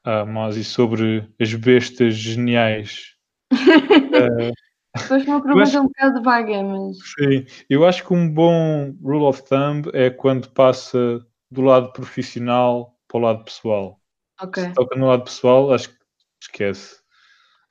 [0.05, 3.17] à, à Mosi sobre as bestas geniais.
[3.53, 4.53] uh,
[4.97, 6.97] Depois uma pergunta acho, um bocado vaga, mas.
[6.99, 12.97] Sim, eu acho que um bom rule of thumb é quando passa do lado profissional
[13.07, 14.01] para o lado pessoal.
[14.41, 14.63] Ok.
[14.63, 15.97] Se toca no lado pessoal, acho que
[16.43, 16.97] esquece.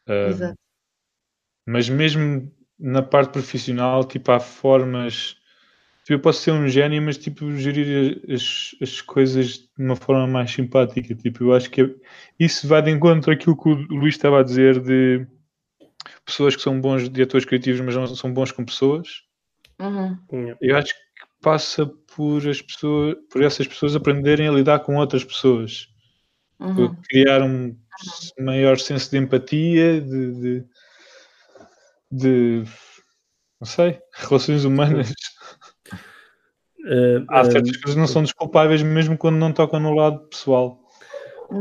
[0.08, 0.60] Uh, Exato.
[1.68, 5.36] Mas mesmo na parte profissional, tipo, há formas.
[6.04, 10.26] Tipo, eu posso ser um gênio, mas tipo, gerir as, as coisas de uma forma
[10.26, 11.14] mais simpática.
[11.14, 11.96] Tipo, eu acho que
[12.40, 15.28] isso vai de encontro àquilo que o Luís estava a dizer de
[16.30, 19.24] pessoas que são bons diretores criativos, mas não são bons com pessoas.
[19.80, 20.18] Uhum.
[20.62, 25.24] Eu acho que passa por as pessoas, por essas pessoas aprenderem a lidar com outras
[25.24, 25.88] pessoas,
[26.60, 26.96] uhum.
[27.10, 27.76] criar um
[28.40, 30.66] maior senso de empatia, de, de,
[32.12, 32.64] de,
[33.60, 35.12] não sei, relações humanas.
[36.80, 40.20] Uh, Há certas uh, coisas que não são desculpáveis mesmo quando não tocam no lado
[40.28, 40.80] pessoal.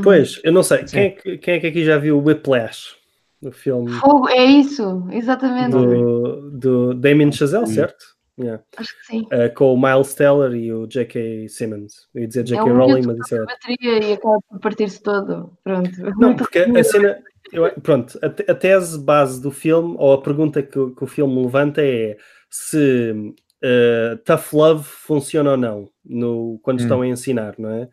[0.03, 0.85] Pois, eu não sei.
[0.85, 2.98] Quem é, que, quem é, que, aqui já viu o Whiplash?
[3.43, 3.91] O filme.
[3.93, 5.71] Fogo, é isso, exatamente.
[5.71, 8.19] Do, do Damien Chazelle, certo?
[8.39, 8.63] Yeah.
[8.77, 9.23] Acho que sim.
[9.33, 11.49] Uh, com o Miles Teller e o J.K.
[11.49, 12.09] Simmons.
[12.15, 12.69] Eu ia dizer J.K.
[12.69, 13.45] É Rowling, mas isso é.
[13.45, 15.53] bateria e acaba por partir-se todo.
[15.65, 15.91] Pronto.
[16.19, 17.19] Não, porque a cena.
[17.53, 21.43] Eu, pronto, a, a, tese base do filme, ou a pergunta que, que o filme
[21.43, 22.17] levanta é
[22.51, 26.83] se uh, tough love funciona ou não no, quando hum.
[26.83, 27.89] estão a ensinar, não é?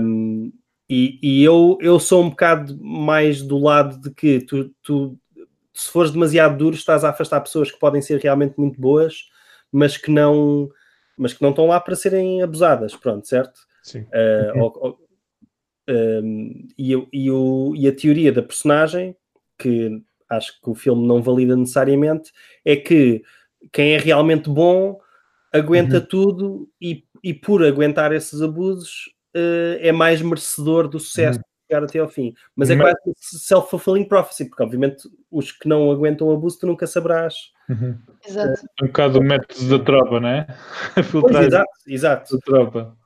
[0.00, 0.52] Um,
[0.88, 5.18] e, e eu, eu sou um bocado mais do lado de que tu, tu,
[5.72, 9.28] se fores demasiado duro, estás a afastar pessoas que podem ser realmente muito boas,
[9.72, 10.70] mas que não,
[11.16, 13.60] mas que não estão lá para serem abusadas, pronto, certo?
[13.82, 14.02] Sim.
[14.02, 14.98] Uh, ou, ou,
[15.88, 19.16] um, e, e, o, e a teoria da personagem,
[19.58, 22.32] que acho que o filme não valida necessariamente,
[22.64, 23.22] é que
[23.72, 25.00] quem é realmente bom
[25.52, 26.06] aguenta uhum.
[26.06, 31.42] tudo e, e por aguentar esses abusos uh, é mais merecedor do sucesso uhum.
[31.42, 32.34] de chegar até ao fim.
[32.54, 36.86] Mas é quase self-fulfilling prophecy, porque obviamente os que não aguentam o abuso tu nunca
[36.86, 37.34] saberás.
[37.68, 37.98] Uhum.
[38.26, 38.62] Exato.
[38.80, 40.46] É um bocado o método da tropa, não é?
[41.10, 42.34] Pois, exato, exato.
[42.36, 42.96] Da tropa.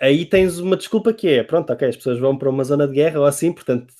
[0.00, 2.94] Aí tens uma desculpa que é, pronto, ok, as pessoas vão para uma zona de
[2.94, 3.92] guerra ou assim, portanto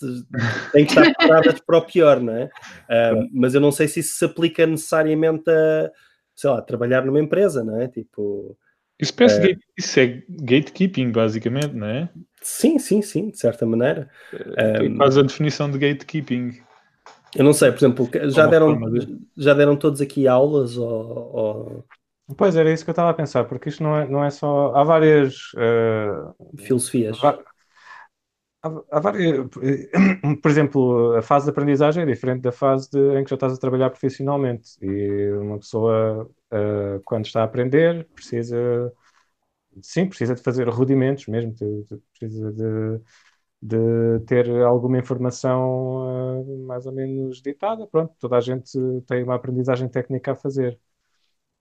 [0.70, 2.45] têm que estar preparadas para o pior, não é?
[2.45, 5.91] Uh, mas eu não sei se isso se aplica necessariamente a,
[6.37, 7.89] sei lá, trabalhar numa empresa, não é?
[7.89, 8.57] Tipo,
[9.03, 9.57] isso, parece é...
[9.76, 12.09] isso é gatekeeping, basicamente, não é?
[12.40, 14.09] Sim, sim, sim, de certa maneira.
[14.57, 16.53] É, um, faz a definição de gatekeeping.
[17.34, 18.78] Eu não sei, por exemplo, já deram,
[19.36, 21.84] já deram todos aqui aulas ou, ou...
[22.36, 24.72] Pois era isso que eu estava a pensar, porque isto não é, não é só.
[24.74, 26.34] Há várias uh...
[26.59, 27.18] filosofias.
[28.62, 29.48] Há, várias.
[30.42, 33.52] Por exemplo, a fase de aprendizagem é diferente da fase de, em que já estás
[33.54, 34.76] a trabalhar profissionalmente.
[34.80, 38.92] E uma pessoa uh, quando está a aprender, precisa,
[39.82, 43.00] sim, precisa de fazer rudimentos mesmo, de, de, precisa de,
[43.62, 47.86] de ter alguma informação uh, mais ou menos ditada.
[47.86, 48.72] Pronto, toda a gente
[49.06, 50.78] tem uma aprendizagem técnica a fazer.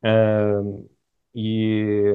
[0.03, 0.89] Uh,
[1.35, 2.13] e,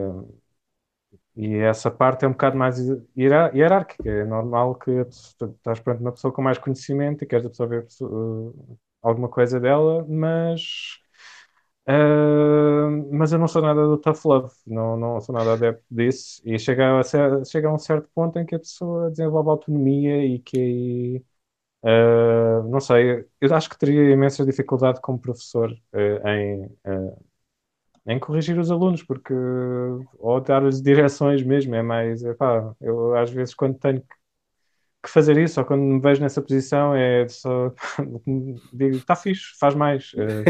[1.37, 2.79] e essa parte é um bocado mais
[3.17, 4.09] hierárquica.
[4.09, 7.87] É normal que estás perante uma pessoa com mais conhecimento e queres absorver
[9.03, 10.99] alguma coisa dela, mas
[11.89, 16.43] Uh, mas eu não sou nada do tough love, não, não sou nada adepto disso.
[16.45, 20.25] E chega a, ser, chega a um certo ponto em que a pessoa desenvolve autonomia
[20.27, 21.25] e que,
[21.85, 26.65] uh, não sei, eu acho que teria imensa dificuldade como professor uh, em,
[28.07, 29.35] em corrigir os alunos, porque
[30.19, 34.17] ou dar-lhes direções mesmo, é mais, epá, eu às vezes quando tenho que
[35.07, 37.73] que fazer isso, ou quando me vejo nessa posição, é só
[38.73, 40.13] digo, está fixe, faz mais.
[40.15, 40.45] Uh,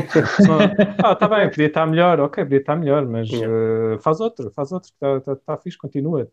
[1.05, 4.73] ah, está bem, podia estar melhor, ok, podia estar melhor, mas uh, faz outro, faz
[4.73, 6.29] outro, está tá, tá fixe, continua.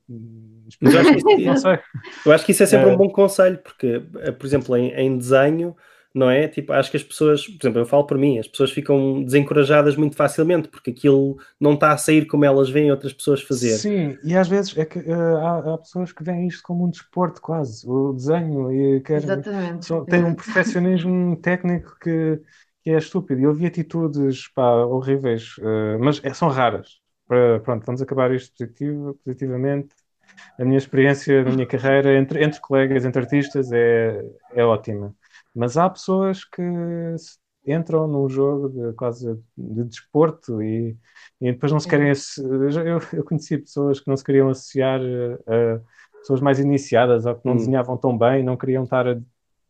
[0.81, 1.79] Mas eu acho, que, não sei.
[2.25, 4.01] eu acho que isso é sempre um bom conselho, porque,
[4.39, 5.75] por exemplo, em, em desenho
[6.13, 6.47] não é?
[6.47, 9.95] Tipo, acho que as pessoas, por exemplo, eu falo por mim, as pessoas ficam desencorajadas
[9.95, 13.77] muito facilmente porque aquilo não está a sair como elas veem outras pessoas fazer.
[13.77, 16.89] Sim, e às vezes é que uh, há, há, pessoas que veem isto como um
[16.89, 19.85] desporto quase, o desenho, e querem, Exatamente.
[19.85, 22.39] Só, tem um profissionismo técnico que,
[22.83, 23.41] que é estúpido.
[23.41, 27.01] Eu vi atitudes pá, horríveis, uh, mas é, são raras.
[27.27, 29.95] Para, pronto, vamos acabar isto positivo, positivamente.
[30.59, 35.15] A minha experiência na minha carreira entre, entre colegas, entre artistas, é, é ótima.
[35.55, 36.61] Mas há pessoas que
[37.65, 40.97] entram num jogo de, quase de desporto e,
[41.39, 42.09] e depois não se querem.
[42.09, 45.79] Eu, eu conheci pessoas que não se queriam associar a,
[46.19, 47.57] pessoas mais iniciadas ou que não hum.
[47.57, 49.19] desenhavam tão bem, não queriam estar a,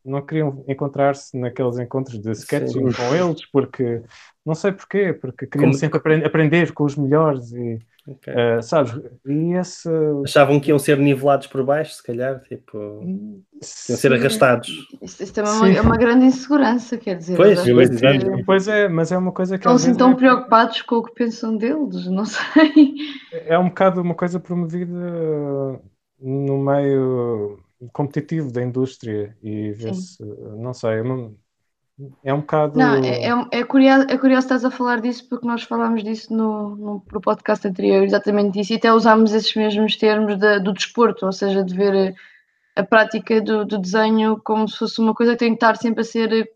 [0.05, 2.97] não queriam encontrar-se naqueles encontros de sketching Sim.
[2.97, 4.01] com eles, porque
[4.45, 5.79] não sei porquê, porque queriam Como...
[5.79, 8.33] sempre aprend aprender com os melhores e Okay.
[8.33, 8.93] Uh, sabes?
[9.25, 9.89] E esse...
[10.25, 14.69] Achavam que iam ser nivelados por baixo, se calhar, tipo, iam ser arrastados.
[15.01, 17.37] Isso, isso também é uma, é uma, grande insegurança, quer dizer.
[17.37, 19.61] Pois, pois, é, pois é, mas é uma coisa que.
[19.61, 20.15] Estão assim tão é...
[20.15, 22.93] preocupados com o que pensam deles, não sei.
[23.31, 25.79] É um bocado uma coisa promovida
[26.19, 27.59] no meio
[27.91, 30.23] competitivo da indústria e vê-se,
[30.57, 31.01] não sei,
[32.23, 32.77] é um bocado.
[32.77, 36.33] Não, é, é, é, curioso, é curioso estás a falar disso porque nós falámos disso
[36.33, 40.73] no, no, no podcast anterior, exatamente isso, e até usámos esses mesmos termos de, do
[40.73, 42.15] desporto, ou seja, de ver
[42.75, 46.01] a prática do, do, desenho como se fosse uma coisa que tem que estar sempre
[46.01, 46.49] a ser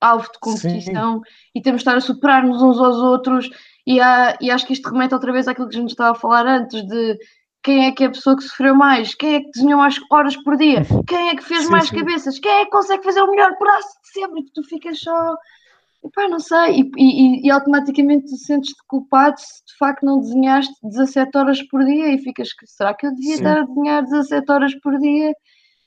[0.00, 1.50] alvo de competição Sim.
[1.54, 3.48] e temos de estar a superar-nos uns aos outros.
[3.86, 6.20] E, há, e acho que isto remete outra vez àquilo que a gente estava a
[6.20, 7.18] falar antes de
[7.62, 10.36] quem é que é a pessoa que sofreu mais, quem é que desenhou mais horas
[10.36, 11.96] por dia, quem é que fez sim, mais sim.
[11.96, 15.36] cabeças, quem é que consegue fazer o melhor braço de sempre, e tu ficas só.
[16.04, 20.74] Epá, não sei, e, e, e automaticamente te sentes-te culpado se de facto não desenhaste
[20.82, 23.42] 17 horas por dia e ficas, será que eu devia Sim.
[23.44, 25.32] estar a desenhar 17 horas por dia?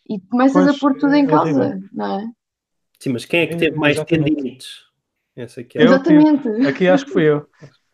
[0.10, 2.28] E começas pois, a pôr tudo em é causa, não é?
[3.00, 4.86] Sim, mas quem é que teve mais tendinites?
[5.36, 5.84] Essa aqui é.
[5.84, 6.48] Exatamente.
[6.66, 7.46] Aqui acho que fui eu.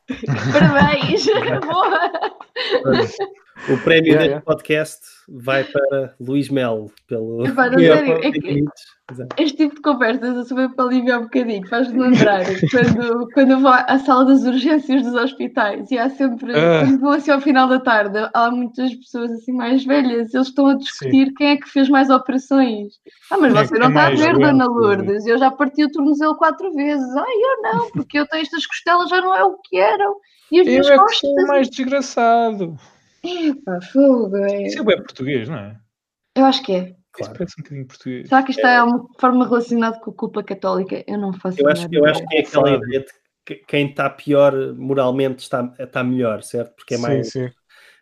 [0.54, 1.26] Parabéns!
[1.66, 2.12] Boa!
[3.70, 4.46] O prémio yeah, deste yeah.
[4.46, 6.92] podcast vai para Luís Melo.
[7.08, 7.46] Pelo...
[7.46, 8.64] Epá, não, sério, é que
[9.38, 13.60] este tipo de conversas eu sou para aliviar um bocadinho, faz-me lembrar quando, quando eu
[13.60, 16.80] vou à sala das urgências dos hospitais e há sempre, uh.
[16.80, 20.68] quando vou assim ao final da tarde, há muitas pessoas assim mais velhas, eles estão
[20.68, 21.34] a discutir Sim.
[21.36, 22.94] quem é que fez mais operações.
[23.30, 25.92] Ah, mas quem você é não está a ver, Dona Lourdes, eu já parti o
[25.92, 27.16] tornozelo quatro vezes.
[27.16, 30.16] Ai, eu não, porque eu tenho estas costelas já não é o que eram.
[30.52, 31.20] E as eu é costas...
[31.20, 32.78] que sou mais desgraçado.
[33.24, 34.38] Epá, fogo.
[34.38, 34.64] É...
[34.68, 35.78] Isso é bem português, não é?
[36.36, 36.96] Eu acho que é.
[37.14, 37.34] Claro.
[37.34, 38.30] Isso parece um bocadinho português.
[38.30, 41.04] Será que isto é, é uma forma relacionada com a culpa católica?
[41.08, 43.12] Eu não faço eu acho, Eu acho que é aquela ideia de
[43.46, 46.76] que quem está pior moralmente está, está melhor, certo?
[46.76, 47.32] Porque é mais.
[47.32, 47.54] Sim, sim.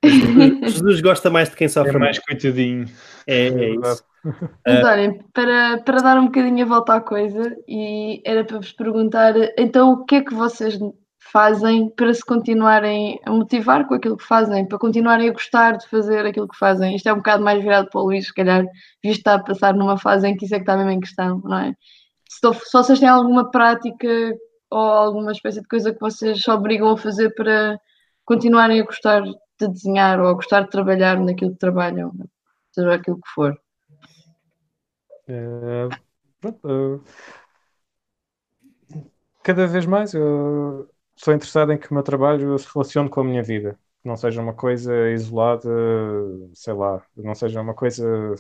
[0.64, 1.96] Jesus gosta mais de quem sofre.
[1.96, 2.86] É mais coitadinho.
[3.26, 4.04] É, é isso.
[4.66, 8.72] Mas olhem, para, para dar um bocadinho a volta à coisa, e era para vos
[8.74, 10.78] perguntar, então o que é que vocês
[11.20, 15.88] fazem para se continuarem a motivar com aquilo que fazem, para continuarem a gostar de
[15.88, 16.96] fazer aquilo que fazem.
[16.96, 18.64] Isto é um bocado mais virado para o Luís, se calhar,
[19.04, 21.42] visto estar a passar numa fase em que isso é que está mesmo em questão,
[21.44, 21.76] não é?
[22.28, 24.08] Se, se vocês têm alguma prática
[24.72, 27.80] ou alguma espécie de coisa que vocês se obrigam a fazer para
[28.26, 32.14] continuarem a gostar de desenhar ou a gostar de trabalhar naquilo que trabalham,
[32.72, 33.60] seja aquilo que for.
[35.28, 35.90] É,
[36.40, 37.04] pronto,
[39.44, 40.90] cada vez mais eu
[41.24, 43.80] sou interessado em que o meu trabalho se relacione com a minha vida.
[44.04, 45.70] Não seja uma coisa isolada,
[46.54, 48.36] sei lá, não seja uma coisa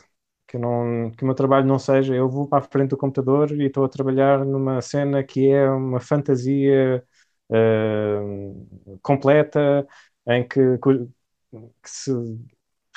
[0.47, 2.15] que, não, que o meu trabalho não seja.
[2.15, 5.69] Eu vou para a frente do computador e estou a trabalhar numa cena que é
[5.69, 7.03] uma fantasia
[7.49, 9.87] uh, completa,
[10.27, 12.11] em que, que se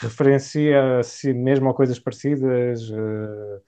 [0.00, 2.90] referencia a si mesmo a coisas parecidas.
[2.90, 3.62] Uh,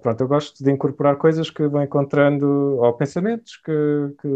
[0.00, 2.46] Pronto, eu gosto de incorporar coisas que vou encontrando,
[2.78, 3.72] ou pensamentos que,
[4.20, 4.28] que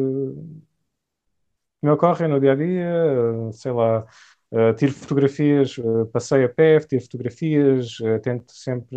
[1.83, 4.05] me ocorrem no dia a dia, sei lá,
[4.51, 8.97] uh, tiro fotografias, uh, passeio a pé, tiro fotografias, tento sempre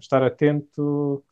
[0.00, 1.24] estar atento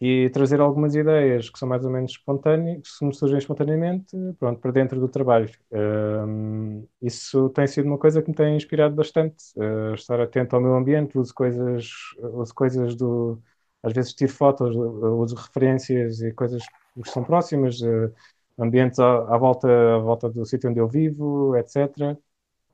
[0.00, 4.60] e trazer algumas ideias que são mais ou menos espontâneas, que me surgem espontaneamente, pronto,
[4.60, 5.48] para dentro do trabalho.
[5.72, 10.62] Um, isso tem sido uma coisa que me tem inspirado bastante, uh, estar atento ao
[10.62, 11.88] meu ambiente, uso coisas,
[12.18, 13.40] uso coisas do,
[13.82, 16.62] às vezes tiro fotos, uso referências e coisas
[17.02, 18.12] que são próximas, uh,
[18.58, 22.18] ambientes à, à, volta, à volta do sítio onde eu vivo, etc.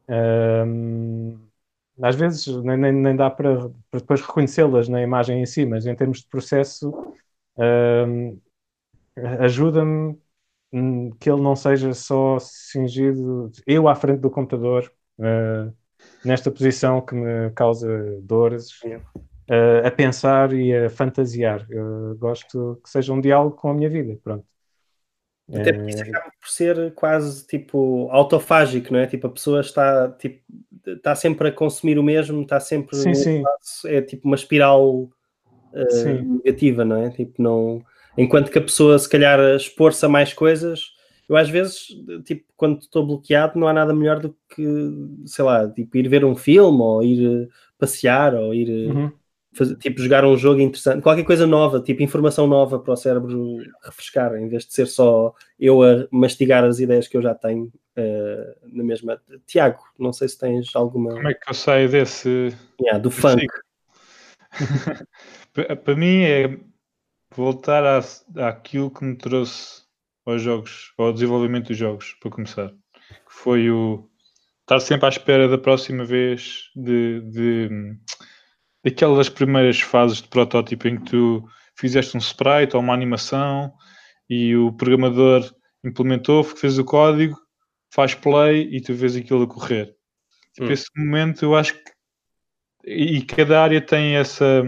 [0.09, 1.50] Um,
[2.03, 5.95] às vezes nem, nem, dá para, para depois reconhecê-las na imagem em si, mas em
[5.95, 8.41] termos de processo uh,
[9.41, 10.19] ajuda-me
[11.19, 15.75] que ele não seja só cingido, eu à frente do computador, uh,
[16.25, 17.89] nesta posição que me causa
[18.23, 21.67] dores, uh, a pensar e a fantasiar.
[21.71, 24.47] Eu gosto que seja um diálogo com a minha vida, pronto.
[25.53, 29.07] Até porque isso acaba por ser quase tipo autofágico, não é?
[29.07, 30.41] Tipo, a pessoa está, tipo,
[30.87, 33.43] está sempre a consumir o mesmo, está sempre sim, sim.
[33.87, 37.11] é tipo uma espiral uh, negativa, não é?
[37.11, 37.83] Tipo, não
[38.17, 40.93] enquanto que a pessoa se calhar expor-se a mais coisas,
[41.29, 41.89] eu às vezes,
[42.25, 44.65] tipo, quando estou bloqueado, não há nada melhor do que,
[45.27, 47.49] sei lá, tipo, ir ver um filme ou ir
[47.79, 49.11] passear ou ir uhum
[49.53, 53.59] fazer, tipo, jogar um jogo interessante, qualquer coisa nova, tipo, informação nova para o cérebro
[53.83, 57.65] refrescar, em vez de ser só eu a mastigar as ideias que eu já tenho
[57.65, 59.21] uh, na mesma.
[59.47, 61.15] Tiago, não sei se tens alguma.
[61.15, 62.55] Como é que eu saio desse.
[62.81, 63.47] Yeah, do funk.
[65.85, 66.59] para mim é
[67.35, 69.83] voltar à, àquilo que me trouxe
[70.25, 72.69] aos jogos, ao desenvolvimento dos jogos, para começar.
[72.69, 74.09] Que foi o
[74.63, 77.69] estar sempre à espera da próxima vez de, de
[78.85, 81.45] daquelas primeiras fases de protótipo em que tu
[81.77, 83.73] fizeste um sprite ou uma animação
[84.29, 85.51] e o programador
[85.85, 87.37] implementou, fez o código,
[87.93, 89.95] faz play e tu vês aquilo a correr.
[90.55, 90.73] Tipo, hum.
[90.73, 91.91] esse momento eu acho que
[92.85, 94.65] e cada área tem essa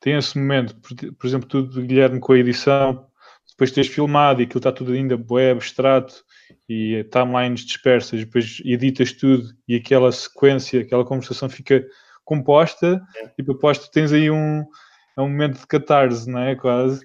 [0.00, 0.76] tem esse momento.
[0.76, 3.06] Por, por exemplo, tu, Guilherme, com a edição,
[3.48, 6.24] depois tens filmado e aquilo está tudo ainda web abstrato
[6.68, 11.84] e timelines dispersas, depois editas tudo e aquela sequência, aquela conversação fica
[12.28, 13.30] composta é.
[13.38, 14.62] e proposta tens aí um,
[15.16, 16.54] é um momento de catarse, não é?
[16.54, 17.00] Quase.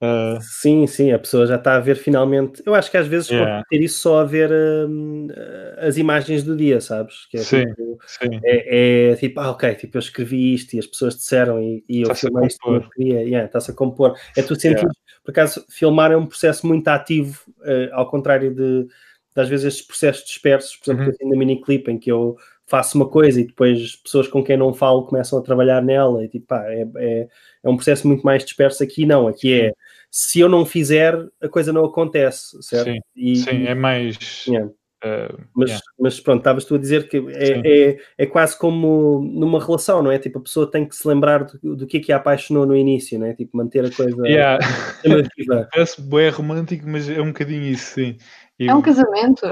[0.00, 0.40] Uh...
[0.40, 2.62] Sim, sim, a pessoa já está a ver finalmente.
[2.64, 3.56] Eu acho que às vezes yeah.
[3.56, 7.26] pode ter isso só a ver uh, as imagens do dia, sabes?
[7.30, 8.40] Que é, sim, tipo, sim.
[8.42, 12.00] É, é, tipo, ah, ok, tipo, eu escrevi isto e as pessoas disseram e, e
[12.00, 14.16] eu filmei isto que eu queria, yeah, está-se a compor.
[14.36, 14.92] É tu sentes, yeah.
[15.22, 18.88] por acaso, filmar é um processo muito ativo, uh, ao contrário de, de,
[19.36, 21.30] às vezes, estes processos dispersos, por exemplo, uhum.
[21.30, 22.36] na miniclip em que eu
[22.72, 26.28] faço uma coisa e depois pessoas com quem não falo começam a trabalhar nela e
[26.28, 27.28] tipo, pá, é, é,
[27.62, 29.72] é um processo muito mais disperso aqui não, aqui é
[30.10, 32.90] se eu não fizer a coisa não acontece, certo?
[32.90, 34.70] Sim, e, sim é mais yeah.
[35.04, 35.84] Uh, mas, yeah.
[36.00, 37.60] mas pronto, estavas tu a dizer que é,
[37.90, 40.18] é, é, quase como numa relação, não é?
[40.18, 42.76] Tipo, a pessoa tem que se lembrar do, do que é que a apaixonou no
[42.76, 43.34] início, não é?
[43.34, 44.64] Tipo, manter a coisa yeah.
[45.72, 48.16] Parece bem romântico, mas é um bocadinho isso, sim.
[48.58, 49.44] E, é um casamento.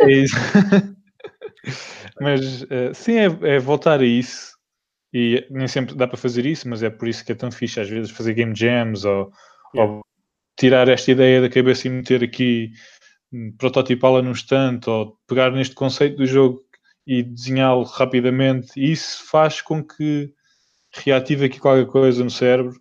[0.00, 0.36] É isso.
[2.20, 4.54] Mas uh, sim, é, é, voltar a isso.
[5.12, 7.80] E nem sempre dá para fazer isso, mas é por isso que é tão fixe
[7.80, 9.30] às vezes fazer game jams ou,
[9.72, 9.92] yeah.
[9.92, 10.04] ou
[10.58, 12.72] tirar esta ideia da cabeça e meter aqui,
[13.32, 16.60] hum, prototipá-la num instante ou pegar neste conceito do jogo
[17.06, 18.72] e desenhá-lo rapidamente.
[18.76, 20.32] E isso faz com que
[20.92, 22.74] reative aqui qualquer coisa no cérebro.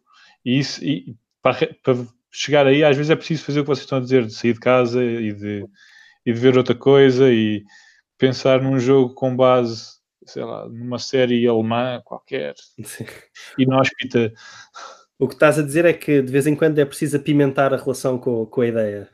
[0.43, 1.95] E isso, e para, para
[2.31, 4.53] chegar aí, às vezes é preciso fazer o que vocês estão a dizer, de sair
[4.53, 5.65] de casa e de,
[6.25, 7.63] e de ver outra coisa e
[8.27, 9.83] pensar num jogo com base,
[10.25, 12.53] sei lá, numa série alemã qualquer,
[12.83, 13.05] Sim.
[13.57, 14.31] inóspita.
[15.19, 17.77] O que estás a dizer é que de vez em quando é preciso apimentar a
[17.77, 19.09] relação com, com a ideia.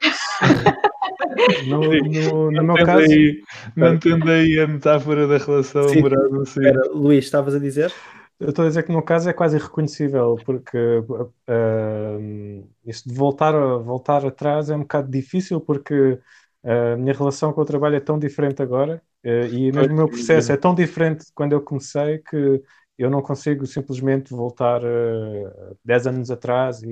[1.68, 3.04] No, no, no meu caso.
[3.04, 3.42] Aí,
[3.76, 6.00] mantendo aí a metáfora da relação Sim.
[6.00, 6.42] amorosa.
[6.42, 6.90] Assim.
[6.94, 7.94] Luís, estavas a dizer?
[8.40, 13.52] Eu estou a dizer que no caso é quase irreconhecível, porque uh, isso de voltar,
[13.80, 16.20] voltar atrás é um bocado difícil, porque
[16.64, 20.08] a minha relação com o trabalho é tão diferente agora uh, e mesmo o meu
[20.10, 22.62] processo é tão diferente de quando eu comecei que
[22.98, 26.90] eu não consigo simplesmente voltar uh, 10 anos atrás e,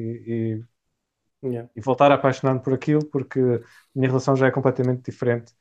[1.44, 1.70] e, yeah.
[1.76, 3.60] e voltar apaixonado por aquilo porque a
[3.94, 5.54] minha relação já é completamente diferente.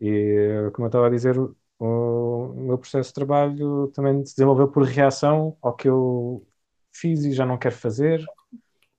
[0.00, 4.68] E como eu estava a dizer, o, o meu processo de trabalho também se desenvolveu
[4.68, 6.46] por reação ao que eu
[6.92, 8.24] fiz e já não quero fazer.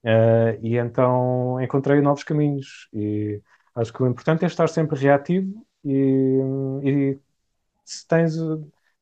[0.04, 3.42] Uh, e então encontrei novos caminhos e
[3.74, 6.40] Acho que o importante é estar sempre reativo e,
[6.84, 7.18] e
[7.84, 8.34] se tens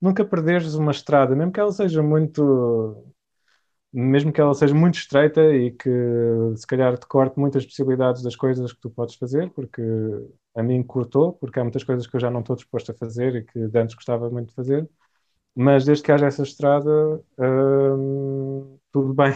[0.00, 3.04] nunca perderes uma estrada, mesmo que ela seja muito
[3.92, 5.90] mesmo que ela seja muito estreita e que
[6.56, 9.82] se calhar te corte muitas possibilidades das coisas que tu podes fazer, porque
[10.54, 13.36] a mim cortou, porque há muitas coisas que eu já não estou disposto a fazer
[13.36, 14.88] e que antes gostava muito de fazer,
[15.54, 16.90] mas desde que haja essa estrada,
[17.38, 19.32] hum, tudo bem.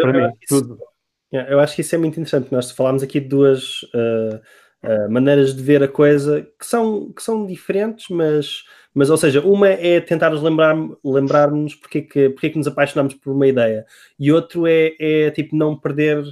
[0.00, 0.82] Para mim, tudo.
[1.32, 2.52] Eu acho que isso é muito interessante.
[2.52, 4.40] Nós falámos aqui de duas uh,
[4.84, 8.64] uh, maneiras de ver a coisa que são, que são diferentes, mas,
[8.94, 11.50] mas ou seja, uma é tentar lembrar-nos lembrar
[11.80, 13.84] porque, é que, porque é que nos apaixonamos por uma ideia,
[14.18, 16.22] e outro é, é tipo não perder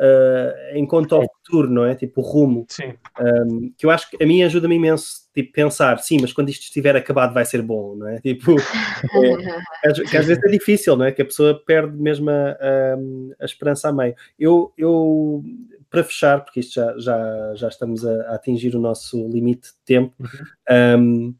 [0.00, 1.94] uh, em conta ao futuro, não é?
[1.94, 2.66] Tipo, o rumo.
[2.68, 2.94] Sim.
[3.20, 6.62] Um, que eu acho que a mim ajuda-me imenso, tipo, pensar, sim, mas quando isto
[6.62, 8.20] estiver acabado vai ser bom, não é?
[8.20, 8.56] Tipo,
[9.84, 11.12] é, que às vezes é difícil, não é?
[11.12, 12.96] Que a pessoa perde mesmo a, a,
[13.40, 14.14] a esperança a meio.
[14.38, 15.44] Eu, eu,
[15.90, 19.84] para fechar, porque isto já, já, já estamos a, a atingir o nosso limite de
[19.84, 20.98] tempo, uhum.
[20.98, 21.34] um,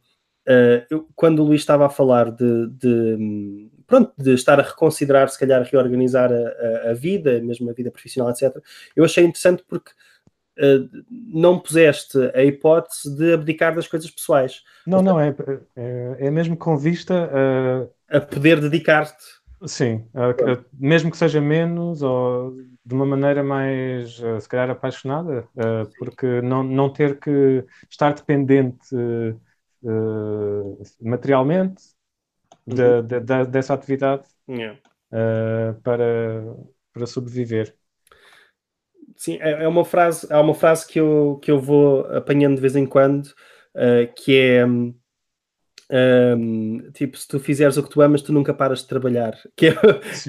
[0.48, 5.28] Uh, eu, quando o Luís estava a falar de, de, pronto, de estar a reconsiderar,
[5.28, 8.56] se calhar, reorganizar a, a, a, vida, mesmo a vida profissional, etc.,
[8.94, 9.90] eu achei interessante porque
[10.58, 14.62] uh, não puseste a hipótese de abdicar das coisas pessoais.
[14.86, 15.34] Não, não, é,
[15.76, 17.28] é, é mesmo com vista
[18.08, 18.16] a.
[18.16, 19.40] A poder dedicar-te.
[19.66, 20.06] Sim,
[20.72, 25.46] mesmo que seja menos ou de uma maneira mais, se calhar, apaixonada,
[25.98, 28.88] porque não, não ter que estar dependente
[31.00, 31.82] materialmente
[32.66, 34.78] de, de, de, dessa atividade yeah.
[35.12, 36.44] uh, para,
[36.92, 37.74] para sobreviver.
[39.16, 42.60] Sim, é, é uma frase, há uma frase que eu, que eu vou apanhando de
[42.60, 44.94] vez em quando, uh, que é um,
[45.92, 49.36] um, tipo, se tu fizeres o que tu amas, tu nunca paras de trabalhar.
[49.56, 49.72] Que é,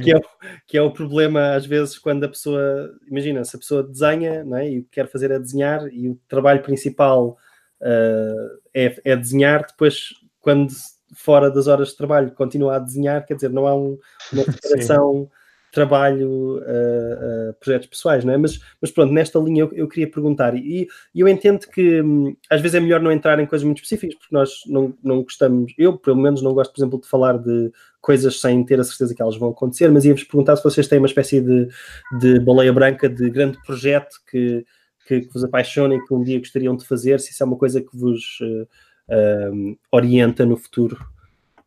[0.04, 0.20] que é,
[0.68, 4.58] que é o problema, às vezes, quando a pessoa, imagina, se a pessoa desenha não
[4.58, 4.70] é?
[4.70, 7.38] e o que quer fazer é desenhar e o trabalho principal
[7.82, 10.10] uh, é, é, desenhar, depois,
[10.40, 10.72] quando
[11.14, 13.98] fora das horas de trabalho continua a desenhar, quer dizer, não há um,
[14.32, 15.30] uma separação
[15.72, 18.38] trabalho, uh, uh, projetos pessoais, não é?
[18.38, 22.36] Mas, mas pronto, nesta linha eu, eu queria perguntar, e, e, eu entendo que um,
[22.50, 25.74] às vezes é melhor não entrar em coisas muito específicas, porque nós não, não gostamos,
[25.78, 29.16] eu pelo menos não gosto, por exemplo, de falar de coisas sem ter a certeza
[29.16, 31.70] que elas vão acontecer, mas ia-vos perguntar se vocês têm uma espécie de,
[32.20, 34.66] de baleia branca, de grande projeto que
[35.08, 37.58] que, que, vos apaixona e que um dia gostariam de fazer, se isso é uma
[37.58, 38.68] coisa que vos uh,
[39.12, 40.98] uh, orienta no futuro.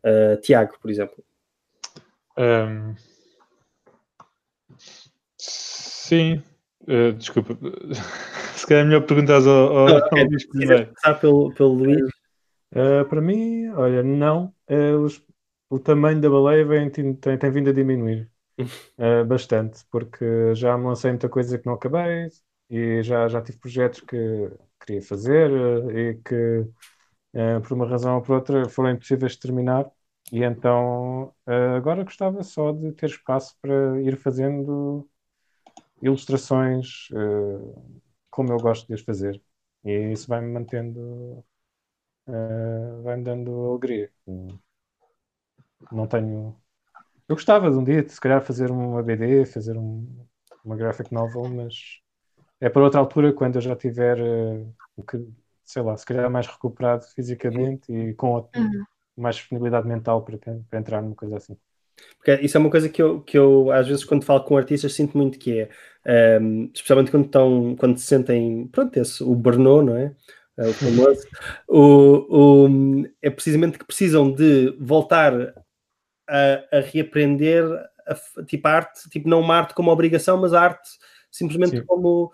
[0.04, 1.22] Uh, Tiago, por exemplo.
[2.36, 2.94] Um,
[5.38, 6.42] Sim,
[6.82, 7.56] uh, desculpa.
[8.54, 10.86] Se calhar é melhor perguntar ao, ao, não, ao Luís primeiro.
[10.86, 12.08] começar pelo, pelo Luís?
[12.72, 14.52] Uh, para mim, olha, não.
[14.68, 15.22] Uh, os,
[15.70, 18.30] o tamanho da baleia vem, tem, tem vindo a diminuir
[18.60, 22.28] uh, bastante, porque já me lancei muita coisa que não acabei
[22.70, 25.50] e já, já tive projetos que queria fazer
[25.94, 26.66] e que,
[27.66, 29.90] por uma razão ou por outra, foram impossíveis de terminar.
[30.32, 31.34] E então
[31.76, 35.08] agora gostava só de ter espaço para ir fazendo
[36.02, 37.08] ilustrações
[38.30, 39.40] como eu gosto de as fazer.
[39.84, 41.44] E isso vai-me mantendo
[43.02, 44.10] vai-me dando alegria.
[45.92, 46.56] Não tenho.
[47.28, 50.26] Eu gostava de um dia, de, se calhar, fazer uma BD, fazer um,
[50.64, 52.00] uma graphic novel, mas
[52.60, 55.18] é para outra altura, quando eu já tiver, uh, que,
[55.64, 58.84] sei lá, se calhar mais recuperado fisicamente e com uhum.
[59.16, 61.56] mais disponibilidade mental para, para entrar numa coisa assim.
[62.18, 64.92] Porque isso é uma coisa que eu, que eu às vezes quando falo com artistas
[64.94, 65.68] sinto muito que
[66.04, 70.14] é, um, especialmente quando estão, quando se sentem, pronto, esse, o burnout, não é?
[70.58, 71.26] é o famoso,
[71.68, 75.54] o, o, é precisamente que precisam de voltar
[76.28, 77.64] a, a reaprender
[78.06, 80.88] a, tipo a arte, tipo não uma arte como obrigação, mas a arte
[81.30, 81.84] simplesmente Sim.
[81.84, 82.32] como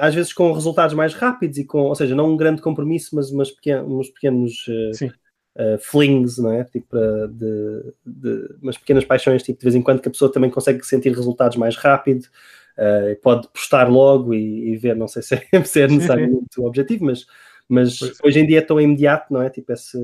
[0.00, 3.30] às vezes com resultados mais rápidos e com, ou seja, não um grande compromisso, mas
[3.30, 3.52] umas
[3.86, 6.64] uns pequenos uh, uh, flings, não é?
[6.64, 6.96] Tipo
[7.28, 10.84] de, de umas pequenas paixões, tipo de vez em quando que a pessoa também consegue
[10.86, 12.26] sentir resultados mais rápido.
[12.72, 16.64] Uh, pode postar logo e, e, ver, não sei se é, se é necessariamente o
[16.64, 17.26] objetivo, mas
[17.72, 18.12] mas é.
[18.22, 19.48] hoje em dia é tão imediato, não é?
[19.48, 19.98] Tipo, esse,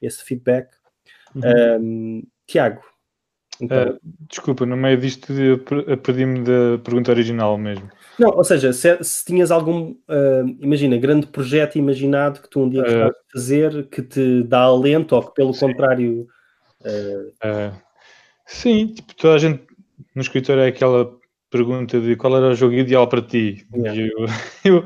[0.00, 0.68] esse feedback.
[1.34, 1.42] Uhum.
[1.80, 2.80] Um, Tiago.
[3.60, 3.90] Então...
[3.90, 3.98] Uh,
[4.28, 5.32] desculpa, no meio disto
[6.02, 7.88] perdi-me da pergunta original mesmo.
[8.18, 12.68] Não, ou seja, se, se tinhas algum, uh, imagina, grande projeto imaginado que tu um
[12.68, 15.66] dia uh, fazer que te dá alento ou que pelo sim.
[15.66, 16.26] contrário.
[18.46, 19.62] sim, tipo, toda a gente
[20.14, 21.16] no escritório é aquela
[21.50, 23.66] pergunta de qual era o jogo ideal para ti.
[23.74, 24.00] Yeah.
[24.00, 24.26] Eu,
[24.64, 24.84] eu.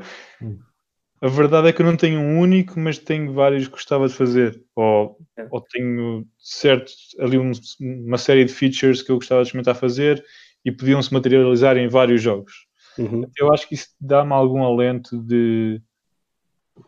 [1.23, 4.13] A verdade é que eu não tenho um único, mas tenho vários que gostava de
[4.13, 4.61] fazer.
[4.75, 5.47] Ou, é.
[5.49, 7.49] ou tenho certo ali um,
[7.79, 10.21] uma série de features que eu gostava de experimentar fazer
[10.65, 12.67] e podiam se materializar em vários jogos.
[12.97, 13.25] Uhum.
[13.37, 15.81] Eu acho que isso dá-me algum alento de,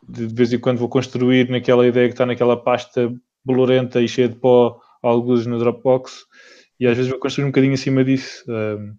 [0.05, 4.07] de, de vez em quando vou construir naquela ideia que está naquela pasta bolorenta e
[4.09, 6.25] cheia de pó, alguns no Dropbox,
[6.77, 8.43] e às vezes vou construir um bocadinho acima disso.
[8.49, 8.97] Um,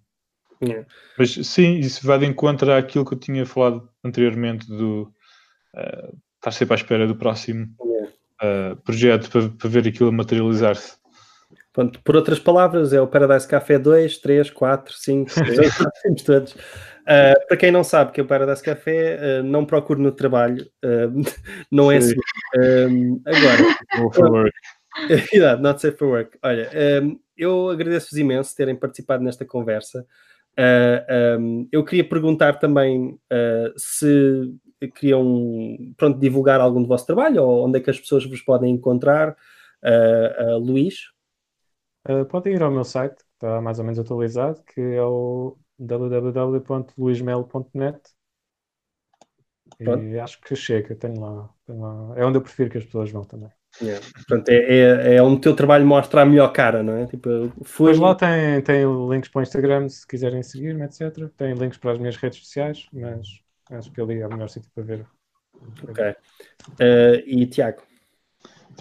[0.64, 0.88] yeah.
[1.18, 5.12] Mas sim, isso vai de encontro àquilo que eu tinha falado anteriormente do
[5.76, 7.66] uh, estar sempre à espera do próximo
[8.42, 10.96] uh, projeto para, para, ver aquilo materializar-se.
[11.72, 16.56] Pronto, por outras palavras, é o Paradise Café 2, 3, 4, 5, 6, temos todos.
[17.06, 20.68] Uh, para quem não sabe que é o Paradise Café, uh, não procure no trabalho,
[20.84, 21.22] uh,
[21.70, 22.16] não é assim.
[23.24, 24.52] agora, for work.
[25.32, 26.36] Exato, not safe for work.
[26.42, 26.68] Olha,
[27.02, 30.04] um, eu agradeço-vos imenso terem participado nesta conversa.
[31.38, 33.18] Um, eu queria perguntar também
[33.76, 34.50] se
[34.94, 38.72] queriam pronto, divulgar algum do vosso trabalho ou onde é que as pessoas vos podem
[38.72, 39.36] encontrar?
[39.82, 41.10] Uh, uh, Luís?
[42.08, 45.58] Uh, podem ir ao meu site, que está mais ou menos atualizado, que é o
[45.78, 48.00] www.luismelo.net
[49.78, 53.10] e acho que chega, tenho lá, tenho lá, É onde eu prefiro que as pessoas
[53.10, 53.50] vão também.
[53.80, 54.04] Yeah.
[54.14, 57.06] Portanto, é, é, é onde o teu trabalho mostra a melhor cara, não é?
[57.06, 57.90] Tipo, fui...
[57.90, 61.28] Mas lá tem, tem links para o Instagram se quiserem seguir-me, etc.
[61.36, 64.70] Tem links para as minhas redes sociais, mas Acho que ali é o melhor sítio
[64.74, 65.06] para ver.
[65.88, 66.10] Ok.
[66.10, 67.82] Uh, e Tiago?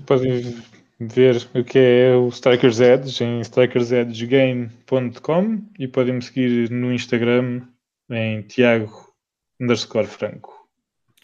[0.06, 0.62] Podem
[1.00, 7.68] ver o que é o Strikers Edge em strikerzedgegame.com e podem me seguir no Instagram
[8.10, 9.16] em Tiago
[9.60, 10.70] underscore Franco.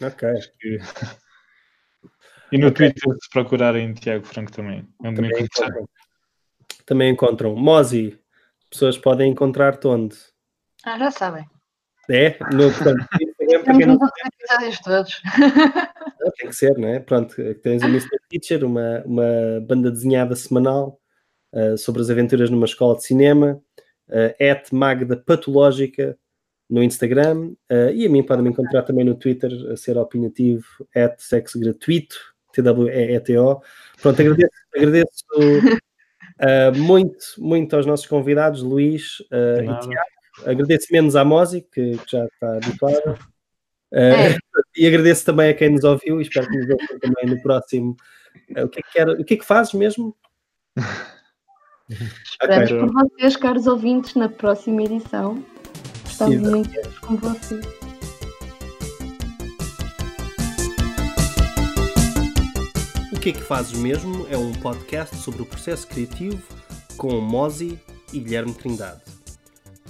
[0.02, 0.28] Ok.
[0.58, 0.78] Que...
[2.52, 2.92] e no okay.
[2.92, 4.86] Twitter, se procurarem Tiago Franco também.
[5.04, 5.88] É também, encontram.
[6.84, 7.54] também encontram.
[7.54, 8.18] Mozi,
[8.68, 10.16] pessoas podem encontrar-te onde?
[10.84, 11.46] Ah, já sabem.
[12.10, 12.36] É?
[12.52, 13.06] No, portanto,
[13.56, 13.98] Instagram,
[14.40, 15.22] episódios todos.
[16.38, 17.00] Tem que ser, não é?
[17.00, 18.08] Pronto, tens o Mr.
[18.28, 21.00] Teacher, uma, uma banda desenhada semanal
[21.52, 23.60] uh, sobre as aventuras numa escola de cinema,
[24.08, 26.16] uh, Magda Patológica
[26.70, 30.64] no Instagram, uh, e a mim podem me encontrar também no Twitter, a ser opinativo,
[30.94, 32.16] at sexo gratuito,
[32.52, 33.60] T-W-E-E-T-O.
[34.00, 40.12] Pronto, agradeço, agradeço uh, muito, muito aos nossos convidados, Luís uh, e Tiago.
[40.46, 43.18] Agradeço menos à Mosi, que, que já está habituada.
[43.92, 47.42] Uh, e agradeço também a quem nos ouviu e espero que nos ouçam também no
[47.42, 47.94] próximo.
[48.56, 50.16] Uh, o, que é que o que é que fazes mesmo?
[52.24, 52.80] Esperamos okay.
[52.80, 55.44] por vocês, caros ouvintes, na próxima edição.
[56.06, 56.50] Estamos Exato.
[56.50, 57.66] muito com vocês.
[63.12, 66.42] O que é que fazes mesmo é um podcast sobre o processo criativo
[66.96, 67.78] com Mozi
[68.12, 69.02] e Guilherme Trindade.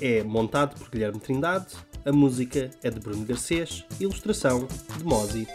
[0.00, 4.66] É montado por Guilherme Trindade A música é de Bruno Garcês, ilustração
[4.98, 5.46] de Mozi.